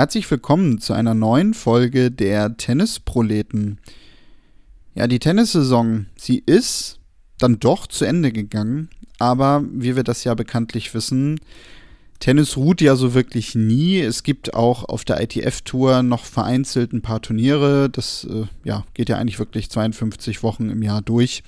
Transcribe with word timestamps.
Herzlich 0.00 0.30
willkommen 0.30 0.80
zu 0.80 0.94
einer 0.94 1.12
neuen 1.12 1.52
Folge 1.52 2.10
der 2.10 2.56
Tennisproleten. 2.56 3.80
Ja, 4.94 5.06
die 5.06 5.18
Tennissaison, 5.18 6.06
sie 6.16 6.38
ist 6.38 7.00
dann 7.36 7.60
doch 7.60 7.86
zu 7.86 8.06
Ende 8.06 8.32
gegangen, 8.32 8.88
aber 9.18 9.62
wie 9.70 9.96
wir 9.96 10.02
das 10.02 10.24
ja 10.24 10.32
bekanntlich 10.32 10.94
wissen, 10.94 11.38
Tennis 12.18 12.56
ruht 12.56 12.80
ja 12.80 12.96
so 12.96 13.12
wirklich 13.12 13.54
nie. 13.54 14.00
Es 14.00 14.22
gibt 14.22 14.54
auch 14.54 14.84
auf 14.84 15.04
der 15.04 15.20
ITF-Tour 15.20 16.02
noch 16.02 16.24
vereinzelt 16.24 16.94
ein 16.94 17.02
paar 17.02 17.20
Turniere. 17.20 17.90
Das 17.90 18.24
äh, 18.24 18.46
ja, 18.64 18.86
geht 18.94 19.10
ja 19.10 19.18
eigentlich 19.18 19.38
wirklich 19.38 19.68
52 19.68 20.42
Wochen 20.42 20.70
im 20.70 20.82
Jahr 20.82 21.02
durch. 21.02 21.42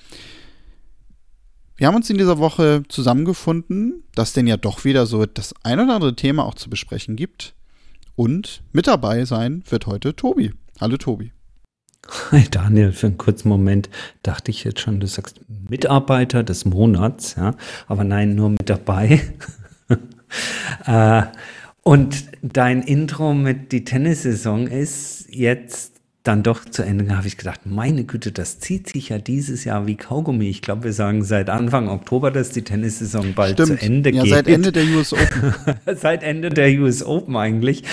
Wir 1.75 1.87
haben 1.87 1.95
uns 1.95 2.11
in 2.11 2.19
dieser 2.19 2.37
Woche 2.37 2.83
zusammengefunden, 2.87 4.03
dass 4.13 4.33
denn 4.33 4.45
ja 4.45 4.57
doch 4.57 4.85
wieder 4.85 5.07
so 5.07 5.25
das 5.25 5.55
ein 5.63 5.79
oder 5.79 5.95
andere 5.95 6.15
Thema 6.15 6.45
auch 6.45 6.53
zu 6.53 6.69
besprechen 6.69 7.15
gibt. 7.15 7.55
Und 8.15 8.61
mit 8.71 8.87
dabei 8.87 9.25
sein 9.25 9.63
wird 9.69 9.87
heute 9.87 10.15
Tobi. 10.15 10.53
Hallo 10.79 10.97
Tobi. 10.97 11.31
Hi 12.31 12.43
Daniel, 12.49 12.91
für 12.91 13.07
einen 13.07 13.17
kurzen 13.17 13.49
Moment 13.49 13.89
dachte 14.23 14.51
ich 14.51 14.63
jetzt 14.65 14.81
schon, 14.81 14.99
du 14.99 15.07
sagst 15.07 15.39
Mitarbeiter 15.47 16.43
des 16.43 16.65
Monats, 16.65 17.35
ja, 17.35 17.55
aber 17.87 18.03
nein, 18.03 18.35
nur 18.35 18.49
mit 18.49 18.69
dabei. 18.69 19.21
äh, 20.85 21.23
und 21.81 22.25
dein 22.41 22.81
Intro 22.83 23.33
mit 23.33 23.71
die 23.71 23.85
Tennissaison 23.85 24.67
ist 24.67 25.27
jetzt 25.29 25.92
dann 26.23 26.41
doch 26.41 26.63
zu 26.63 26.83
Ende, 26.83 27.15
habe 27.15 27.27
ich 27.27 27.37
gedacht, 27.37 27.65
meine 27.65 28.05
Güte, 28.05 28.31
das 28.31 28.59
zieht 28.59 28.87
sich 28.87 29.09
ja 29.09 29.17
dieses 29.17 29.65
Jahr 29.65 29.87
wie 29.87 29.95
Kaugummi. 29.95 30.47
Ich 30.47 30.61
glaube, 30.61 30.85
wir 30.85 30.93
sagen 30.93 31.23
seit 31.23 31.49
Anfang 31.49 31.89
Oktober, 31.89 32.31
dass 32.31 32.51
die 32.51 32.61
Tennissaison 32.61 33.33
bald 33.33 33.59
Stimmt. 33.59 33.79
zu 33.79 33.85
Ende 33.85 34.09
ja, 34.11 34.23
geht. 34.23 34.31
Seit 34.31 34.47
Ende 34.47 34.71
der 34.71 34.85
US 34.85 35.11
Open. 35.11 35.53
seit 35.97 36.23
Ende 36.23 36.49
der 36.49 36.69
US 36.79 37.03
Open 37.03 37.35
eigentlich. 37.35 37.83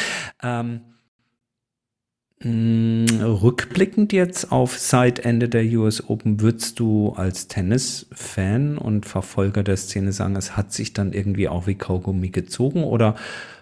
Ähm, 0.44 0.80
mh, 2.44 3.24
rückblickend 3.24 4.12
jetzt 4.12 4.52
auf 4.52 4.78
seit 4.78 5.18
Ende 5.18 5.48
der 5.48 5.64
US 5.64 6.08
Open, 6.08 6.40
würdest 6.40 6.78
du 6.78 7.12
als 7.16 7.48
Tennis-Fan 7.48 8.78
und 8.78 9.06
Verfolger 9.06 9.64
der 9.64 9.76
Szene 9.76 10.12
sagen, 10.12 10.36
es 10.36 10.56
hat 10.56 10.72
sich 10.72 10.92
dann 10.92 11.12
irgendwie 11.12 11.48
auch 11.48 11.66
wie 11.66 11.74
Kaugummi 11.74 12.28
gezogen 12.28 12.84
oder 12.84 13.16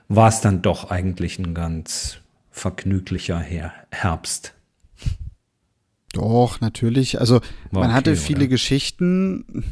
war 0.09 0.29
es 0.29 0.43
dann 0.43 0.61
doch 0.61 0.91
eigentlich 0.91 1.39
ein 1.39 1.55
ganz 1.55 2.19
vergnüglicher 2.51 3.39
Herbst? 3.91 4.53
Doch, 6.19 6.61
natürlich. 6.61 7.21
Also 7.21 7.35
War 7.71 7.81
man 7.81 7.85
okay, 7.85 7.93
hatte 7.93 8.17
viele 8.17 8.41
oder? 8.41 8.49
Geschichten. 8.49 9.65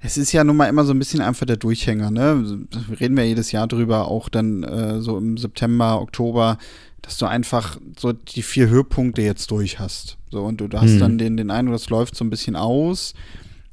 Es 0.00 0.16
ist 0.16 0.32
ja 0.32 0.44
nun 0.44 0.56
mal 0.56 0.66
immer 0.66 0.84
so 0.84 0.92
ein 0.92 0.98
bisschen 0.98 1.20
einfach 1.20 1.46
der 1.46 1.56
Durchhänger, 1.56 2.10
ne? 2.10 2.66
Reden 2.98 3.16
wir 3.16 3.26
jedes 3.26 3.52
Jahr 3.52 3.68
drüber, 3.68 4.08
auch 4.08 4.28
dann 4.28 4.62
äh, 4.62 5.00
so 5.00 5.18
im 5.18 5.36
September, 5.36 6.00
Oktober, 6.00 6.56
dass 7.02 7.18
du 7.18 7.26
einfach 7.26 7.78
so 7.98 8.12
die 8.12 8.42
vier 8.42 8.68
Höhepunkte 8.68 9.22
jetzt 9.22 9.50
durch 9.50 9.78
hast. 9.78 10.16
So, 10.30 10.44
und 10.44 10.60
du 10.60 10.68
hast 10.72 10.92
hm. 10.92 10.98
dann 10.98 11.18
den, 11.18 11.36
den 11.36 11.50
Eindruck, 11.50 11.74
das 11.74 11.90
läuft 11.90 12.16
so 12.16 12.24
ein 12.24 12.30
bisschen 12.30 12.56
aus. 12.56 13.14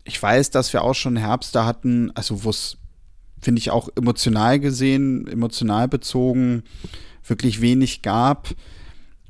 Ich 0.03 0.21
weiß, 0.21 0.51
dass 0.51 0.71
wir 0.73 0.83
auch 0.83 0.95
schon 0.95 1.17
Herbst 1.17 1.55
da 1.55 1.65
hatten, 1.65 2.11
also 2.15 2.43
wo 2.43 2.49
es, 2.49 2.77
finde 3.41 3.59
ich, 3.59 3.71
auch 3.71 3.89
emotional 3.95 4.59
gesehen, 4.59 5.27
emotional 5.27 5.87
bezogen, 5.87 6.63
wirklich 7.25 7.61
wenig 7.61 8.01
gab. 8.01 8.49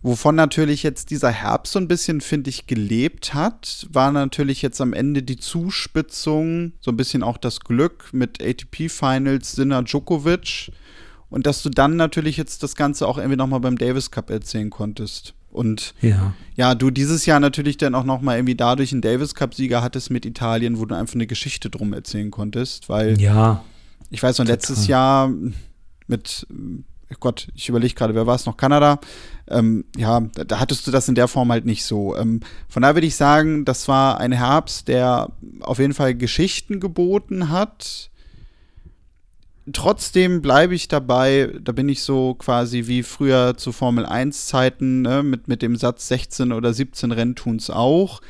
Wovon 0.03 0.35
natürlich 0.35 0.83
jetzt 0.83 1.09
dieser 1.09 1.31
Herbst 1.31 1.73
so 1.73 1.79
ein 1.79 1.87
bisschen, 1.87 2.21
finde 2.21 2.49
ich, 2.49 2.67
gelebt 2.67 3.33
hat, 3.33 3.87
war 3.91 4.11
natürlich 4.11 4.61
jetzt 4.61 4.79
am 4.79 4.93
Ende 4.93 5.23
die 5.23 5.37
Zuspitzung, 5.37 6.73
so 6.79 6.91
ein 6.91 6.97
bisschen 6.97 7.23
auch 7.23 7.37
das 7.37 7.61
Glück 7.61 8.09
mit 8.13 8.41
ATP-Finals, 8.41 9.53
Sinner 9.53 9.83
Djokovic. 9.83 10.71
Und 11.29 11.45
dass 11.45 11.61
du 11.61 11.69
dann 11.69 11.97
natürlich 11.97 12.37
jetzt 12.37 12.63
das 12.63 12.75
Ganze 12.75 13.07
auch 13.07 13.17
irgendwie 13.17 13.37
nochmal 13.37 13.59
beim 13.59 13.77
Davis 13.77 14.11
Cup 14.11 14.29
erzählen 14.29 14.69
konntest. 14.69 15.33
Und 15.51 15.93
ja. 16.01 16.33
ja, 16.55 16.75
du 16.75 16.91
dieses 16.91 17.25
Jahr 17.25 17.39
natürlich 17.39 17.77
dann 17.77 17.95
auch 17.95 18.03
nochmal 18.03 18.37
irgendwie 18.37 18.55
dadurch 18.55 18.91
einen 18.91 19.01
Davis 19.01 19.33
Cup-Sieger 19.33 19.81
hattest 19.81 20.11
mit 20.11 20.25
Italien, 20.25 20.79
wo 20.79 20.85
du 20.85 20.95
einfach 20.95 21.15
eine 21.15 21.27
Geschichte 21.27 21.69
drum 21.69 21.93
erzählen 21.93 22.31
konntest. 22.31 22.87
Weil 22.89 23.19
ja, 23.19 23.63
ich 24.09 24.21
weiß 24.21 24.37
noch, 24.37 24.45
letztes 24.45 24.87
Jahr 24.87 25.31
mit 26.07 26.47
Gott, 27.19 27.47
ich 27.55 27.69
überlege 27.69 27.93
gerade, 27.93 28.15
wer 28.15 28.27
war 28.27 28.35
es 28.35 28.45
noch? 28.45 28.57
Kanada. 28.57 28.99
Ähm, 29.49 29.85
ja, 29.95 30.19
da, 30.19 30.43
da, 30.43 30.59
hattest 30.59 30.85
du 30.85 30.91
das 30.91 31.07
in 31.07 31.15
der 31.15 31.27
Form 31.27 31.51
halt 31.51 31.65
nicht 31.65 31.85
so. 31.85 32.15
Ähm, 32.17 32.41
von 32.67 32.81
daher 32.81 32.95
würde 32.95 33.07
ich 33.07 33.15
sagen, 33.15 33.63
das 33.63 33.87
war 33.87 34.19
ein 34.19 34.33
Herbst, 34.33 34.87
der 34.87 35.29
auf 35.61 35.79
jeden 35.79 35.93
Fall 35.93 36.15
Geschichten 36.15 36.79
geboten 36.79 37.49
hat. 37.49 38.09
Trotzdem 39.71 40.41
bleibe 40.41 40.75
ich 40.75 40.87
dabei, 40.87 41.53
da 41.61 41.71
bin 41.71 41.89
ich 41.89 42.01
so 42.01 42.35
quasi 42.35 42.87
wie 42.87 43.03
früher 43.03 43.55
zu 43.57 43.71
Formel 43.71 44.05
1 44.05 44.47
Zeiten, 44.47 45.01
ne, 45.01 45.23
mit, 45.23 45.47
mit 45.47 45.61
dem 45.61 45.75
Satz 45.75 46.07
16 46.07 46.51
oder 46.53 46.73
17 46.73 47.11
Rennen 47.11 47.35
tun 47.35 47.57
es 47.57 47.69
auch 47.69 48.21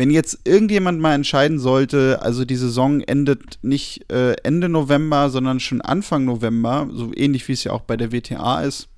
wenn 0.00 0.08
jetzt 0.08 0.40
irgendjemand 0.46 0.98
mal 0.98 1.12
entscheiden 1.12 1.58
sollte, 1.58 2.22
also 2.22 2.46
die 2.46 2.56
Saison 2.56 3.02
endet 3.02 3.58
nicht 3.60 4.10
äh, 4.10 4.32
Ende 4.44 4.70
November, 4.70 5.28
sondern 5.28 5.60
schon 5.60 5.82
Anfang 5.82 6.24
November, 6.24 6.88
so 6.90 7.12
ähnlich 7.14 7.46
wie 7.48 7.52
es 7.52 7.64
ja 7.64 7.72
auch 7.72 7.82
bei 7.82 7.98
der 7.98 8.10
WTA 8.10 8.62
ist, 8.62 8.88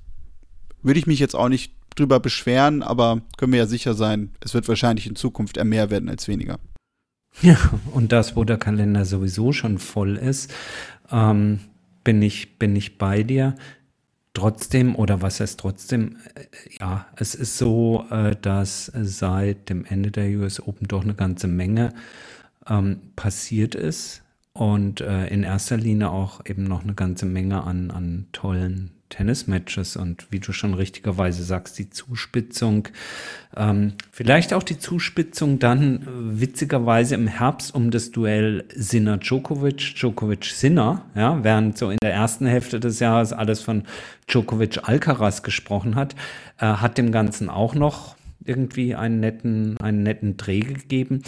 würde 0.81 1.01
ich 1.01 1.09
mich 1.09 1.19
jetzt 1.19 1.35
auch 1.35 1.49
nicht 1.49 1.73
drüber 1.97 2.21
beschweren, 2.21 2.85
aber 2.85 3.21
können 3.37 3.51
wir 3.51 3.59
ja 3.59 3.67
sicher 3.67 3.95
sein, 3.95 4.31
es 4.39 4.55
wird 4.55 4.69
wahrscheinlich 4.69 5.09
in 5.09 5.17
Zukunft 5.17 5.57
eher 5.57 5.65
mehr 5.65 5.91
werden 5.91 6.09
als 6.09 6.29
weniger. 6.29 6.61
Ja, 7.41 7.57
und 7.93 8.13
das, 8.13 8.37
wo 8.37 8.45
der 8.45 8.59
Kalender 8.59 9.05
sowieso 9.05 9.53
schon 9.53 9.79
voll 9.79 10.17
ist, 10.17 10.55
ähm, 11.11 11.59
bin, 12.05 12.23
ich, 12.23 12.61
bin 12.61 12.77
ich 12.77 12.97
bei 12.97 13.25
dir. 13.25 13.57
Trotzdem, 14.35 14.97
oder 14.97 15.21
was 15.21 15.41
heißt 15.41 15.61
trotzdem, 15.61 16.17
äh, 16.35 16.47
ja, 16.81 17.07
es 17.17 17.35
ist 17.35 17.59
so, 17.59 18.07
äh, 18.11 18.35
dass 18.41 18.87
seit 18.87 19.69
dem 19.69 19.85
Ende 19.85 20.11
der 20.11 20.29
US 20.39 20.61
Open 20.61 20.89
doch 20.89 21.03
eine 21.03 21.15
ganze 21.15 21.49
Menge 21.49 21.93
ähm, 22.67 23.01
passiert 23.15 23.75
ist 23.75 24.23
und 24.55 25.01
äh, 25.03 25.27
in 25.27 25.43
erster 25.43 25.77
Linie 25.77 26.11
auch 26.11 26.45
eben 26.47 26.65
noch 26.65 26.83
eine 26.83 26.95
ganze 26.95 27.27
Menge 27.27 27.63
an, 27.65 27.91
an 27.91 28.27
tollen 28.33 28.93
Tennismatches 29.13 29.97
und 29.97 30.27
wie 30.31 30.41
du 30.41 30.53
schon 30.53 30.73
richtigerweise 30.73 31.45
sagst, 31.45 31.79
die 31.79 31.91
Zuspitzung, 31.91 32.89
ähm, 33.55 33.93
vielleicht 34.11 34.55
auch 34.55 34.63
die 34.63 34.79
Zuspitzung 34.79 35.59
dann 35.59 36.03
äh, 36.03 36.41
witzigerweise 36.41 37.15
im 37.15 37.27
Herbst 37.27 37.75
um 37.75 37.91
das 37.91 38.11
Duell 38.11 38.65
Sinner 38.75 39.19
Djokovic, 39.19 39.95
Djokovic 39.97 40.47
Sinner, 40.47 41.05
ja, 41.15 41.45
während 41.45 41.77
so 41.77 41.91
in 41.91 41.99
der 42.03 42.15
ersten 42.15 42.47
Hälfte 42.47 42.81
des 42.81 43.01
Jahres 43.01 43.35
alles 43.35 43.61
von 43.61 43.85
Djokovic 44.29 44.89
Alcaraz 44.89 45.43
gesprochen 45.43 45.95
hat, 45.95 46.15
äh, 46.59 46.65
hat 46.65 46.97
dem 46.97 47.13
Ganzen 47.13 47.51
auch 47.51 47.75
noch 47.75 48.17
irgendwie 48.45 48.95
einen 48.95 49.21
netten, 49.21 49.77
einen 49.79 50.03
netten 50.03 50.39
Dreh 50.39 50.61
gegeben. 50.61 51.23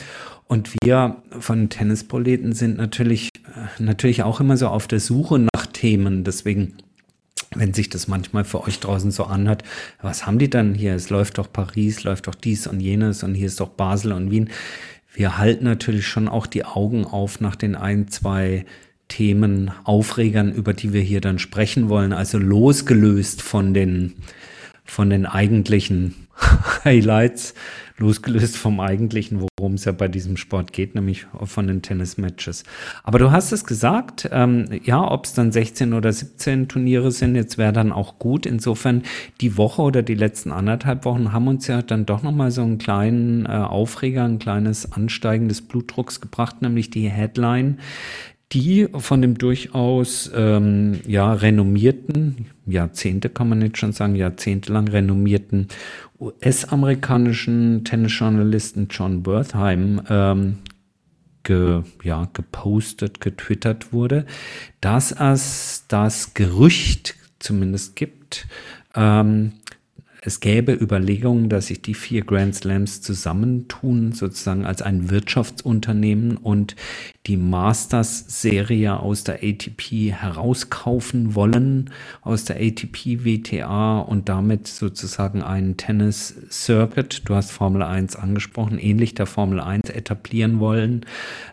Und 0.46 0.74
wir 0.82 1.22
von 1.38 1.68
Tennisproleten 1.68 2.52
sind 2.52 2.78
natürlich, 2.78 3.28
äh, 3.46 3.82
natürlich 3.82 4.22
auch 4.22 4.40
immer 4.40 4.56
so 4.56 4.68
auf 4.68 4.88
der 4.88 5.00
Suche 5.00 5.38
nach 5.38 5.66
Themen. 5.66 6.24
Deswegen 6.24 6.78
wenn 7.54 7.74
sich 7.74 7.88
das 7.88 8.08
manchmal 8.08 8.44
für 8.44 8.62
euch 8.62 8.80
draußen 8.80 9.10
so 9.10 9.24
anhört, 9.24 9.62
was 10.02 10.26
haben 10.26 10.38
die 10.38 10.50
dann 10.50 10.74
hier? 10.74 10.94
Es 10.94 11.10
läuft 11.10 11.38
doch 11.38 11.52
Paris, 11.52 12.04
läuft 12.04 12.26
doch 12.26 12.34
dies 12.34 12.66
und 12.66 12.80
jenes 12.80 13.22
und 13.22 13.34
hier 13.34 13.46
ist 13.46 13.60
doch 13.60 13.70
Basel 13.70 14.12
und 14.12 14.30
Wien. 14.30 14.50
Wir 15.12 15.38
halten 15.38 15.64
natürlich 15.64 16.06
schon 16.06 16.28
auch 16.28 16.46
die 16.46 16.64
Augen 16.64 17.04
auf 17.04 17.40
nach 17.40 17.56
den 17.56 17.76
ein, 17.76 18.08
zwei 18.08 18.66
Themen, 19.08 19.70
Aufregern, 19.84 20.52
über 20.52 20.72
die 20.72 20.92
wir 20.92 21.02
hier 21.02 21.20
dann 21.20 21.38
sprechen 21.38 21.88
wollen. 21.88 22.12
Also 22.12 22.38
losgelöst 22.38 23.42
von 23.42 23.74
den, 23.74 24.14
von 24.84 25.10
den 25.10 25.26
eigentlichen 25.26 26.26
Highlights, 26.84 27.54
losgelöst 27.96 28.56
vom 28.56 28.80
eigentlichen, 28.80 29.40
worum 29.40 29.74
es 29.74 29.84
ja 29.84 29.92
bei 29.92 30.08
diesem 30.08 30.36
Sport 30.36 30.72
geht, 30.72 30.94
nämlich 30.94 31.26
von 31.44 31.68
den 31.68 31.80
Tennis-Matches. 31.80 32.64
Aber 33.04 33.18
du 33.20 33.30
hast 33.30 33.52
es 33.52 33.64
gesagt, 33.64 34.28
ähm, 34.32 34.66
ja, 34.84 35.08
ob 35.08 35.26
es 35.26 35.34
dann 35.34 35.52
16 35.52 35.92
oder 35.92 36.12
17 36.12 36.68
Turniere 36.68 37.12
sind, 37.12 37.36
jetzt 37.36 37.56
wäre 37.56 37.72
dann 37.72 37.92
auch 37.92 38.18
gut. 38.18 38.46
Insofern, 38.46 39.02
die 39.40 39.56
Woche 39.56 39.82
oder 39.82 40.02
die 40.02 40.14
letzten 40.14 40.50
anderthalb 40.50 41.04
Wochen 41.04 41.32
haben 41.32 41.46
uns 41.46 41.68
ja 41.68 41.82
dann 41.82 42.04
doch 42.04 42.22
nochmal 42.22 42.50
so 42.50 42.62
einen 42.62 42.78
kleinen 42.78 43.46
äh, 43.46 43.50
Aufreger, 43.50 44.24
ein 44.24 44.40
kleines 44.40 44.90
Ansteigen 44.92 45.48
des 45.48 45.62
Blutdrucks 45.62 46.20
gebracht, 46.20 46.62
nämlich 46.62 46.90
die 46.90 47.08
Headline, 47.08 47.78
die 48.52 48.88
von 48.92 49.22
dem 49.22 49.38
durchaus 49.38 50.30
ähm, 50.34 51.00
ja, 51.06 51.32
renommierten, 51.32 52.46
Jahrzehnte 52.66 53.28
kann 53.28 53.48
man 53.48 53.62
jetzt 53.62 53.78
schon 53.78 53.92
sagen, 53.92 54.14
jahrzehntelang 54.14 54.88
renommierten 54.88 55.68
US-amerikanischen 56.24 57.84
Tennisjournalisten 57.84 58.88
John 58.90 59.26
Wertheim 59.26 60.00
ähm, 60.08 60.58
ge, 61.42 61.82
ja, 62.02 62.28
gepostet, 62.32 63.20
getwittert 63.20 63.92
wurde, 63.92 64.24
dass 64.80 65.12
es 65.12 65.84
das 65.88 66.34
Gerücht 66.34 67.14
zumindest 67.38 67.94
gibt, 67.96 68.46
ähm, 68.94 69.52
es 70.26 70.40
gäbe 70.40 70.72
Überlegungen, 70.72 71.50
dass 71.50 71.66
sich 71.66 71.82
die 71.82 71.92
vier 71.92 72.24
Grand 72.24 72.54
Slams 72.54 73.02
zusammentun, 73.02 74.12
sozusagen 74.12 74.64
als 74.64 74.80
ein 74.80 75.10
Wirtschaftsunternehmen 75.10 76.38
und 76.38 76.76
die 77.26 77.36
Masters-Serie 77.36 78.98
aus 79.00 79.24
der 79.24 79.42
ATP 79.42 80.12
herauskaufen 80.12 81.34
wollen, 81.34 81.90
aus 82.22 82.44
der 82.44 82.56
ATP 82.56 83.24
WTA 83.24 83.98
und 84.00 84.30
damit 84.30 84.66
sozusagen 84.66 85.42
einen 85.42 85.76
Tennis-Circuit, 85.76 87.22
du 87.26 87.34
hast 87.34 87.50
Formel 87.50 87.82
1 87.82 88.16
angesprochen, 88.16 88.78
ähnlich 88.78 89.14
der 89.14 89.26
Formel 89.26 89.60
1 89.60 89.90
etablieren 89.90 90.58
wollen. 90.58 91.04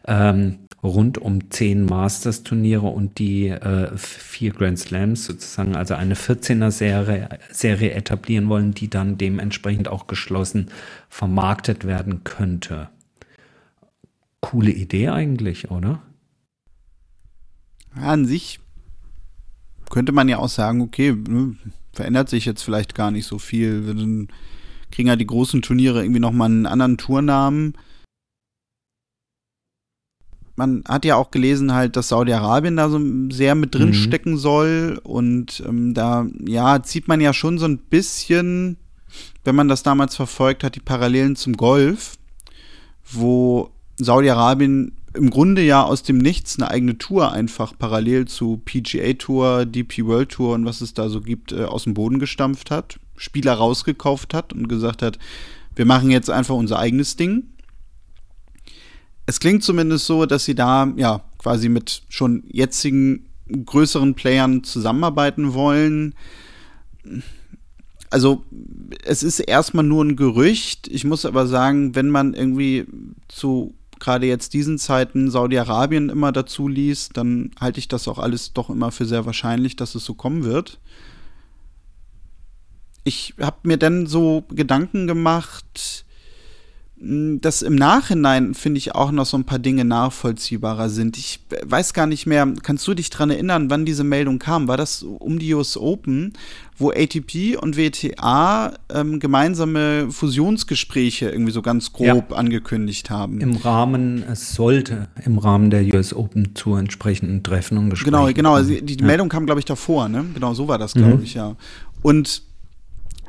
Ähm, 0.08 0.60
rund 0.84 1.18
um 1.18 1.52
zehn 1.52 1.86
Masters-Turniere 1.86 2.88
und 2.88 3.20
die 3.20 3.50
äh, 3.50 3.96
vier 3.98 4.52
Grand 4.52 4.80
Slams 4.80 5.26
sozusagen, 5.26 5.76
also 5.76 5.94
eine 5.94 6.16
14er-Serie 6.16 7.30
Serie 7.52 7.92
etablieren 7.92 8.50
wollen, 8.50 8.74
die 8.74 8.90
dann 8.90 9.18
dementsprechend 9.18 9.88
auch 9.88 10.08
geschlossen 10.08 10.72
vermarktet 11.10 11.86
werden 11.86 12.24
könnte. 12.24 12.90
Coole 14.40 14.72
Idee 14.72 15.10
eigentlich, 15.10 15.70
oder? 15.70 16.02
An 17.94 18.26
sich 18.26 18.60
könnte 19.90 20.14
man 20.14 20.30
ja 20.30 20.38
auch 20.38 20.50
sagen, 20.50 20.82
okay, 20.82 21.12
ne, 21.12 21.56
verändert 21.94 22.30
sich 22.30 22.46
jetzt 22.46 22.64
vielleicht 22.64 22.96
gar 22.96 23.12
nicht 23.12 23.28
so 23.28 23.38
viel. 23.38 23.86
Wir 23.86 24.28
kriegen 24.90 25.10
ja 25.10 25.16
die 25.16 25.28
großen 25.28 25.62
Turniere 25.62 26.02
irgendwie 26.02 26.22
nochmal 26.22 26.50
einen 26.50 26.66
anderen 26.66 26.98
Tournamen 26.98 27.76
man 30.56 30.84
hat 30.88 31.06
ja 31.06 31.16
auch 31.16 31.32
gelesen 31.32 31.74
halt, 31.74 31.96
dass 31.96 32.10
Saudi-Arabien 32.10 32.76
da 32.76 32.90
so 32.90 33.00
sehr 33.32 33.56
mit 33.56 33.74
drin 33.76 33.90
mhm. 33.90 33.94
stecken 33.94 34.38
soll 34.38 35.00
und 35.04 35.64
ähm, 35.68 35.94
da, 35.94 36.28
ja, 36.46 36.84
zieht 36.84 37.08
man 37.08 37.22
ja 37.22 37.34
schon 37.34 37.58
so 37.58 37.66
ein 37.66 37.78
bisschen, 37.78 38.78
wenn 39.44 39.56
man 39.56 39.68
das 39.68 39.84
damals 39.84 40.16
verfolgt 40.16 40.64
hat, 40.64 40.76
die 40.76 40.82
Parallelen 40.82 41.36
zum 41.36 41.58
Golf, 41.58 42.18
wo 43.12 43.72
Saudi-Arabien 43.98 44.94
im 45.14 45.30
Grunde 45.30 45.62
ja 45.62 45.84
aus 45.84 46.04
dem 46.04 46.18
Nichts 46.18 46.58
eine 46.58 46.70
eigene 46.70 46.98
Tour 46.98 47.32
einfach 47.32 47.74
parallel 47.78 48.28
zu 48.28 48.62
PGA 48.64 49.14
Tour, 49.14 49.66
DP 49.66 50.06
World 50.06 50.30
Tour 50.30 50.54
und 50.54 50.66
was 50.66 50.82
es 50.82 50.94
da 50.94 51.10
so 51.10 51.22
gibt, 51.22 51.52
äh, 51.52 51.66
aus 51.66 51.84
dem 51.84 51.94
Boden 51.94 52.20
gestampft 52.20 52.72
hat, 52.72 53.00
Spieler 53.18 53.54
rausgekauft 53.54 54.34
hat 54.34 54.54
und 54.54 54.68
gesagt 54.68 55.02
hat, 55.02 55.20
wir 55.76 55.86
machen 55.86 56.12
jetzt 56.12 56.30
einfach 56.30 56.56
unser 56.56 56.80
eigenes 56.80 57.16
Ding 57.16 57.44
es 59.26 59.40
klingt 59.40 59.64
zumindest 59.64 60.06
so, 60.06 60.26
dass 60.26 60.46
sie 60.46 60.56
da 60.56 60.92
ja 60.96 61.24
quasi 61.38 61.70
mit 61.70 62.04
schon 62.10 62.44
jetzigen 62.48 63.28
größeren 63.66 64.16
Playern 64.16 64.64
zusammenarbeiten 64.64 65.54
wollen. 65.54 66.16
Also 68.10 68.44
es 69.06 69.24
ist 69.24 69.40
erstmal 69.40 69.86
nur 69.86 70.04
ein 70.04 70.16
Gerücht. 70.16 70.88
Ich 70.88 71.04
muss 71.04 71.26
aber 71.26 71.48
sagen, 71.48 71.96
wenn 71.96 72.10
man 72.10 72.34
irgendwie 72.34 72.86
zu 73.28 73.74
gerade 74.02 74.26
jetzt 74.26 74.54
diesen 74.54 74.78
Zeiten 74.78 75.30
Saudi-Arabien 75.30 76.10
immer 76.10 76.32
dazu 76.32 76.68
liest, 76.68 77.16
dann 77.16 77.52
halte 77.60 77.80
ich 77.80 77.88
das 77.88 78.08
auch 78.08 78.18
alles 78.18 78.52
doch 78.52 78.70
immer 78.70 78.92
für 78.92 79.06
sehr 79.06 79.26
wahrscheinlich, 79.26 79.76
dass 79.76 79.96
es 79.96 80.04
so 80.04 80.16
kommen 80.16 80.44
wird. 80.44 80.80
Ich 83.04 83.36
habe 83.40 83.58
mir 83.64 83.78
dann 83.78 84.08
so 84.08 84.44
Gedanken 84.50 85.08
gemacht, 85.08 86.06
dass 87.04 87.64
im 87.64 87.74
Nachhinein, 87.74 88.54
finde 88.54 88.78
ich, 88.78 88.94
auch 88.94 89.12
noch 89.12 89.26
so 89.26 89.36
ein 89.36 89.44
paar 89.44 89.58
Dinge 89.58 89.86
nachvollziehbarer 89.86 90.88
sind. 90.90 91.18
Ich 91.18 91.40
weiß 91.66 91.96
gar 91.96 92.06
nicht 92.06 92.28
mehr, 92.28 92.48
kannst 92.62 92.88
du 92.88 92.94
dich 92.94 93.10
daran 93.10 93.32
erinnern, 93.32 93.72
wann 93.72 93.86
diese 93.86 94.04
Meldung 94.04 94.38
kam? 94.38 94.68
War 94.68 94.78
das 94.78 95.02
um 95.02 95.40
die 95.40 95.52
US 95.56 95.78
Open, 95.78 96.34
wo 96.78 96.92
ATP 96.92 97.58
und 97.60 97.76
WTA 97.76 98.74
ähm, 98.94 99.20
gemeinsame 99.20 100.12
Fusionsgespräche 100.12 101.32
irgendwie 101.32 101.52
so 101.52 101.64
ganz 101.64 101.92
grob 101.92 102.30
ja. 102.30 102.38
angekündigt 102.38 103.10
haben? 103.10 103.42
Im 103.42 103.58
Rahmen, 103.58 104.24
es 104.32 104.54
sollte 104.54 105.08
im 105.26 105.40
Rahmen 105.40 105.72
der 105.72 105.84
US 105.96 106.14
Open 106.14 106.54
zu 106.54 106.76
entsprechenden 106.76 107.42
Treffen 107.42 107.80
und 107.80 107.90
Gesprächen. 107.90 108.14
Genau, 108.14 108.32
genau. 108.32 108.54
Also 108.54 108.70
die, 108.76 108.84
die 108.84 109.00
ja. 109.00 109.08
Meldung 109.08 109.28
kam, 109.28 109.48
glaube 109.48 109.60
ich, 109.60 109.66
davor, 109.66 110.08
ne? 110.08 110.26
Genau, 110.36 110.54
so 110.54 110.68
war 110.68 110.78
das, 110.78 110.94
glaube 110.94 111.18
mhm. 111.18 111.24
ich, 111.24 111.34
ja. 111.34 111.56
Und 112.04 112.44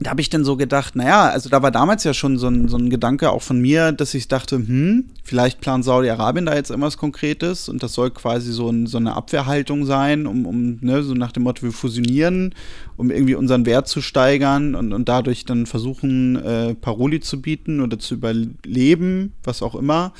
da 0.07 0.11
habe 0.11 0.21
ich 0.21 0.31
dann 0.31 0.45
so 0.45 0.57
gedacht, 0.57 0.97
naja, 0.97 1.29
also 1.29 1.49
da 1.49 1.63
war 1.63 1.71
damals 1.71 2.05
ja 2.05 2.15
schon 2.15 2.39
so 2.39 2.49
ein, 2.49 2.69
so 2.69 2.77
ein 2.77 2.89
Gedanke 2.89 3.31
auch 3.31 3.43
von 3.43 3.61
mir, 3.61 3.93
dass 3.93 4.15
ich 4.15 4.29
dachte, 4.29 4.57
hm, 4.57 5.07
vielleicht 5.23 5.61
plant 5.61 5.85
Saudi-Arabien 5.85 6.47
da 6.47 6.55
jetzt 6.55 6.71
irgendwas 6.71 6.97
Konkretes 6.97 7.69
und 7.69 7.83
das 7.83 7.95
soll 7.95 8.11
quasi 8.11 8.53
so, 8.53 8.69
ein, 8.69 8.87
so 8.87 8.99
eine 8.99 9.15
Abwehrhaltung 9.15 9.85
sein, 9.85 10.27
um, 10.27 10.47
um 10.47 10.79
ne, 10.81 11.03
so 11.03 11.15
nach 11.15 11.33
dem 11.33 11.43
Motto, 11.43 11.63
wir 11.63 11.73
fusionieren, 11.73 12.55
um 12.97 13.11
irgendwie 13.11 13.35
unseren 13.35 13.67
Wert 13.67 13.89
zu 13.89 14.01
steigern 14.01 14.75
und, 14.75 14.93
und 14.93 15.09
dadurch 15.09 15.45
dann 15.45 15.67
versuchen, 15.67 16.37
äh, 16.37 16.75
Paroli 16.75 17.21
zu 17.21 17.43
bieten 17.43 17.81
oder 17.81 17.99
zu 17.99 18.15
überleben, 18.15 19.33
was 19.45 19.63
auch 19.63 19.75
immer. 19.75 20.13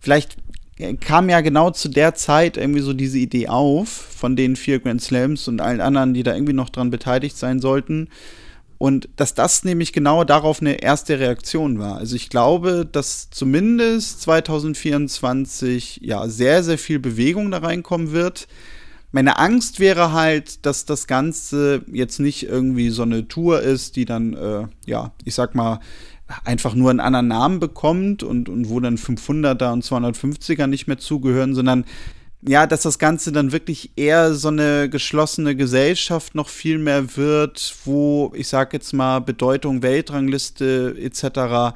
Vielleicht 0.00 0.36
kam 1.00 1.28
ja 1.28 1.40
genau 1.40 1.70
zu 1.70 1.88
der 1.88 2.14
Zeit 2.14 2.56
irgendwie 2.56 2.80
so 2.80 2.92
diese 2.92 3.18
Idee 3.18 3.48
auf 3.48 3.88
von 3.88 4.34
den 4.34 4.56
vier 4.56 4.80
Grand 4.80 5.00
Slams 5.00 5.46
und 5.46 5.60
allen 5.60 5.80
anderen, 5.80 6.14
die 6.14 6.22
da 6.22 6.34
irgendwie 6.34 6.52
noch 6.52 6.68
dran 6.68 6.90
beteiligt 6.90 7.36
sein 7.36 7.60
sollten 7.60 8.08
und 8.84 9.08
dass 9.16 9.32
das 9.32 9.64
nämlich 9.64 9.94
genau 9.94 10.24
darauf 10.24 10.60
eine 10.60 10.82
erste 10.82 11.18
Reaktion 11.18 11.78
war. 11.78 11.96
Also 11.96 12.16
ich 12.16 12.28
glaube, 12.28 12.86
dass 12.92 13.30
zumindest 13.30 14.20
2024 14.20 16.00
ja 16.02 16.28
sehr, 16.28 16.62
sehr 16.62 16.76
viel 16.76 16.98
Bewegung 16.98 17.50
da 17.50 17.60
reinkommen 17.60 18.12
wird. 18.12 18.46
Meine 19.10 19.38
Angst 19.38 19.80
wäre 19.80 20.12
halt, 20.12 20.66
dass 20.66 20.84
das 20.84 21.06
Ganze 21.06 21.80
jetzt 21.90 22.20
nicht 22.20 22.42
irgendwie 22.46 22.90
so 22.90 23.04
eine 23.04 23.26
Tour 23.26 23.62
ist, 23.62 23.96
die 23.96 24.04
dann, 24.04 24.34
äh, 24.34 24.66
ja, 24.84 25.12
ich 25.24 25.34
sag 25.34 25.54
mal, 25.54 25.80
einfach 26.44 26.74
nur 26.74 26.90
einen 26.90 27.00
anderen 27.00 27.28
Namen 27.28 27.60
bekommt 27.60 28.22
und, 28.22 28.50
und 28.50 28.68
wo 28.68 28.80
dann 28.80 28.98
500er 28.98 29.72
und 29.72 29.82
250er 29.82 30.66
nicht 30.66 30.88
mehr 30.88 30.98
zugehören, 30.98 31.54
sondern 31.54 31.86
ja, 32.46 32.66
dass 32.66 32.82
das 32.82 32.98
Ganze 32.98 33.32
dann 33.32 33.52
wirklich 33.52 33.92
eher 33.96 34.34
so 34.34 34.48
eine 34.48 34.88
geschlossene 34.88 35.56
Gesellschaft 35.56 36.34
noch 36.34 36.48
viel 36.48 36.78
mehr 36.78 37.16
wird, 37.16 37.74
wo 37.84 38.32
ich 38.34 38.48
sag 38.48 38.72
jetzt 38.72 38.92
mal 38.92 39.20
Bedeutung 39.20 39.82
Weltrangliste 39.82 40.94
etc. 40.98 41.74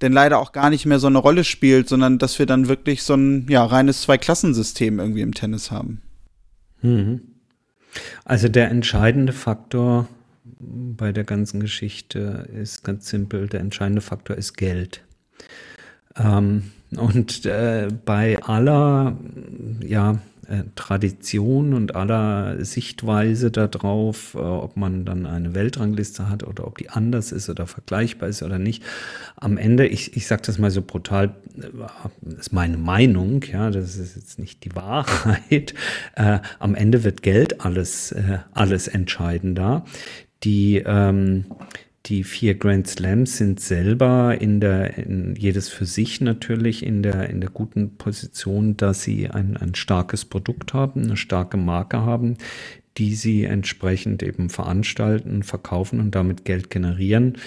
denn 0.00 0.12
leider 0.12 0.38
auch 0.38 0.52
gar 0.52 0.70
nicht 0.70 0.86
mehr 0.86 0.98
so 0.98 1.08
eine 1.08 1.18
Rolle 1.18 1.44
spielt, 1.44 1.88
sondern 1.88 2.18
dass 2.18 2.38
wir 2.38 2.46
dann 2.46 2.68
wirklich 2.68 3.02
so 3.02 3.14
ein 3.14 3.46
ja, 3.48 3.64
reines 3.64 4.02
Zweiklassensystem 4.02 4.98
irgendwie 4.98 5.22
im 5.22 5.34
Tennis 5.34 5.70
haben. 5.70 6.00
Mhm. 6.80 7.20
Also 8.24 8.48
der 8.48 8.70
entscheidende 8.70 9.32
Faktor 9.32 10.08
bei 10.60 11.12
der 11.12 11.24
ganzen 11.24 11.60
Geschichte 11.60 12.48
ist 12.54 12.82
ganz 12.82 13.08
simpel, 13.08 13.48
der 13.48 13.60
entscheidende 13.60 14.00
Faktor 14.00 14.36
ist 14.36 14.56
Geld. 14.56 15.02
Ähm, 16.16 16.72
und 16.96 17.44
äh, 17.46 17.88
bei 18.04 18.42
aller 18.42 19.16
ja, 19.86 20.18
äh, 20.48 20.62
Tradition 20.76 21.74
und 21.74 21.94
aller 21.94 22.64
Sichtweise 22.64 23.50
darauf, 23.50 24.34
äh, 24.34 24.38
ob 24.38 24.78
man 24.78 25.04
dann 25.04 25.26
eine 25.26 25.54
Weltrangliste 25.54 26.30
hat 26.30 26.42
oder 26.42 26.66
ob 26.66 26.78
die 26.78 26.88
anders 26.88 27.32
ist 27.32 27.50
oder 27.50 27.66
vergleichbar 27.66 28.30
ist 28.30 28.42
oder 28.42 28.58
nicht, 28.58 28.82
am 29.36 29.58
Ende, 29.58 29.86
ich, 29.86 30.16
ich 30.16 30.26
sage 30.26 30.42
das 30.46 30.58
mal 30.58 30.70
so 30.70 30.80
brutal, 30.80 31.34
äh, 31.60 32.38
ist 32.38 32.54
meine 32.54 32.78
Meinung, 32.78 33.42
ja, 33.42 33.70
das 33.70 33.96
ist 33.96 34.16
jetzt 34.16 34.38
nicht 34.38 34.64
die 34.64 34.74
Wahrheit, 34.74 35.74
äh, 36.16 36.38
am 36.58 36.74
Ende 36.74 37.04
wird 37.04 37.22
Geld 37.22 37.60
alles, 37.60 38.12
äh, 38.12 38.38
alles 38.52 38.88
entscheidender. 38.88 39.84
Die 40.44 40.82
ähm, 40.86 41.44
die 42.06 42.24
vier 42.24 42.54
Grand 42.54 42.86
Slams 42.86 43.36
sind 43.36 43.60
selber 43.60 44.40
in 44.40 44.60
der, 44.60 44.96
in 44.98 45.34
jedes 45.36 45.68
für 45.68 45.84
sich 45.84 46.20
natürlich 46.20 46.84
in 46.84 47.02
der, 47.02 47.28
in 47.28 47.40
der 47.40 47.50
guten 47.50 47.96
Position, 47.96 48.76
dass 48.76 49.02
sie 49.02 49.28
ein, 49.28 49.56
ein 49.56 49.74
starkes 49.74 50.24
Produkt 50.24 50.72
haben, 50.74 51.04
eine 51.04 51.16
starke 51.16 51.56
Marke 51.56 52.00
haben, 52.00 52.38
die 52.96 53.14
sie 53.14 53.44
entsprechend 53.44 54.22
eben 54.22 54.48
veranstalten, 54.48 55.42
verkaufen 55.42 56.00
und 56.00 56.14
damit 56.14 56.44
Geld 56.44 56.70
generieren. 56.70 57.38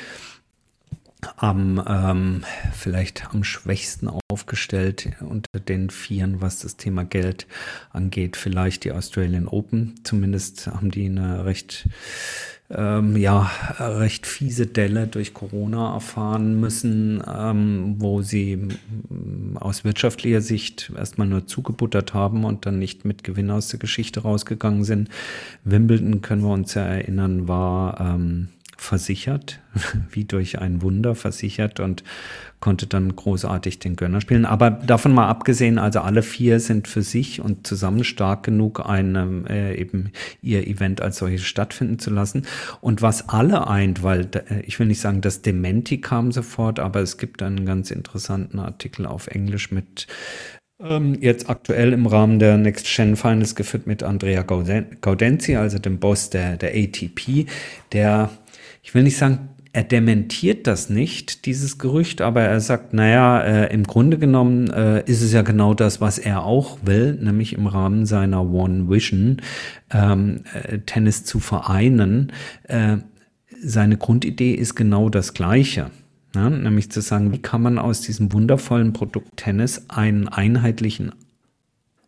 Am 1.37 1.83
ähm, 1.87 2.43
vielleicht 2.73 3.29
am 3.31 3.43
schwächsten 3.43 4.09
aufgestellt 4.31 5.11
unter 5.19 5.59
den 5.59 5.91
Vieren, 5.91 6.41
was 6.41 6.59
das 6.59 6.77
Thema 6.77 7.03
Geld 7.03 7.45
angeht, 7.91 8.37
vielleicht 8.37 8.85
die 8.85 8.91
Australian 8.91 9.47
Open. 9.47 9.99
Zumindest 10.03 10.65
haben 10.65 10.89
die 10.89 11.05
eine 11.05 11.45
recht 11.45 11.87
ähm, 12.75 13.17
ja, 13.17 13.51
recht 13.79 14.25
fiese 14.25 14.67
Delle 14.67 15.07
durch 15.07 15.33
Corona 15.33 15.93
erfahren 15.93 16.59
müssen, 16.59 17.21
ähm, 17.27 17.95
wo 17.97 18.21
sie 18.21 18.67
aus 19.55 19.83
wirtschaftlicher 19.83 20.41
Sicht 20.41 20.91
erstmal 20.95 21.27
nur 21.27 21.47
zugebuttert 21.47 22.13
haben 22.13 22.45
und 22.45 22.65
dann 22.65 22.79
nicht 22.79 23.05
mit 23.05 23.23
Gewinn 23.23 23.51
aus 23.51 23.67
der 23.69 23.79
Geschichte 23.79 24.21
rausgegangen 24.21 24.83
sind. 24.83 25.09
Wimbledon, 25.63 26.21
können 26.21 26.43
wir 26.43 26.51
uns 26.51 26.73
ja 26.73 26.83
erinnern, 26.83 27.47
war 27.47 27.99
ähm, 27.99 28.49
versichert, 28.81 29.59
wie 30.11 30.25
durch 30.25 30.59
ein 30.59 30.81
Wunder 30.81 31.13
versichert 31.13 31.79
und 31.79 32.03
konnte 32.59 32.87
dann 32.87 33.15
großartig 33.15 33.77
den 33.77 33.95
Gönner 33.95 34.21
spielen. 34.21 34.45
Aber 34.45 34.71
davon 34.71 35.13
mal 35.13 35.27
abgesehen, 35.27 35.77
also 35.77 35.99
alle 35.99 36.23
vier 36.23 36.59
sind 36.59 36.87
für 36.87 37.03
sich 37.03 37.41
und 37.41 37.67
zusammen 37.67 38.03
stark 38.03 38.43
genug, 38.43 38.83
einem, 38.83 39.45
äh, 39.45 39.75
eben 39.75 40.11
ihr 40.41 40.67
Event 40.67 40.99
als 40.99 41.17
solches 41.17 41.43
stattfinden 41.43 41.99
zu 41.99 42.09
lassen. 42.09 42.47
Und 42.81 43.03
was 43.03 43.29
alle 43.29 43.67
eint, 43.67 44.01
weil 44.01 44.27
äh, 44.49 44.61
ich 44.61 44.79
will 44.79 44.87
nicht 44.87 44.99
sagen, 44.99 45.21
das 45.21 45.43
Dementi 45.43 46.01
kam 46.01 46.31
sofort, 46.31 46.79
aber 46.79 47.01
es 47.01 47.19
gibt 47.19 47.43
einen 47.43 47.67
ganz 47.67 47.91
interessanten 47.91 48.57
Artikel 48.57 49.05
auf 49.05 49.27
Englisch 49.27 49.71
mit 49.71 50.07
ähm, 50.83 51.17
jetzt 51.21 51.49
aktuell 51.49 51.93
im 51.93 52.07
Rahmen 52.07 52.39
der 52.39 52.57
Next 52.57 52.87
Gen 52.87 53.15
Finals 53.15 53.55
geführt 53.55 53.85
mit 53.85 54.03
Andrea 54.03 54.41
Gaudenzi, 54.41 55.55
also 55.55 55.77
dem 55.77 55.99
Boss 55.99 56.29
der, 56.29 56.57
der 56.57 56.71
ATP, 56.71 57.45
der, 57.91 58.31
ich 58.81 58.93
will 58.93 59.03
nicht 59.03 59.17
sagen, 59.17 59.49
er 59.73 59.83
dementiert 59.83 60.67
das 60.67 60.89
nicht, 60.89 61.45
dieses 61.45 61.77
Gerücht, 61.77 62.21
aber 62.21 62.41
er 62.41 62.59
sagt, 62.59 62.93
naja, 62.93 63.41
äh, 63.41 63.73
im 63.73 63.83
Grunde 63.83 64.17
genommen 64.17 64.69
äh, 64.69 65.01
ist 65.09 65.21
es 65.21 65.31
ja 65.31 65.43
genau 65.43 65.73
das, 65.73 66.01
was 66.01 66.17
er 66.19 66.43
auch 66.43 66.79
will, 66.83 67.13
nämlich 67.13 67.53
im 67.53 67.67
Rahmen 67.67 68.05
seiner 68.05 68.43
One 68.43 68.89
Vision 68.89 69.37
ähm, 69.91 70.43
äh, 70.53 70.79
Tennis 70.79 71.23
zu 71.23 71.39
vereinen. 71.39 72.33
Äh, 72.63 72.97
seine 73.63 73.95
Grundidee 73.95 74.53
ist 74.53 74.75
genau 74.75 75.09
das 75.09 75.33
gleiche. 75.33 75.91
Ja, 76.35 76.49
nämlich 76.49 76.91
zu 76.91 77.01
sagen, 77.01 77.33
wie 77.33 77.41
kann 77.41 77.61
man 77.61 77.77
aus 77.77 78.01
diesem 78.01 78.31
wundervollen 78.31 78.93
Produkt 78.93 79.35
Tennis 79.35 79.89
einen 79.89 80.29
einheitlichen 80.29 81.11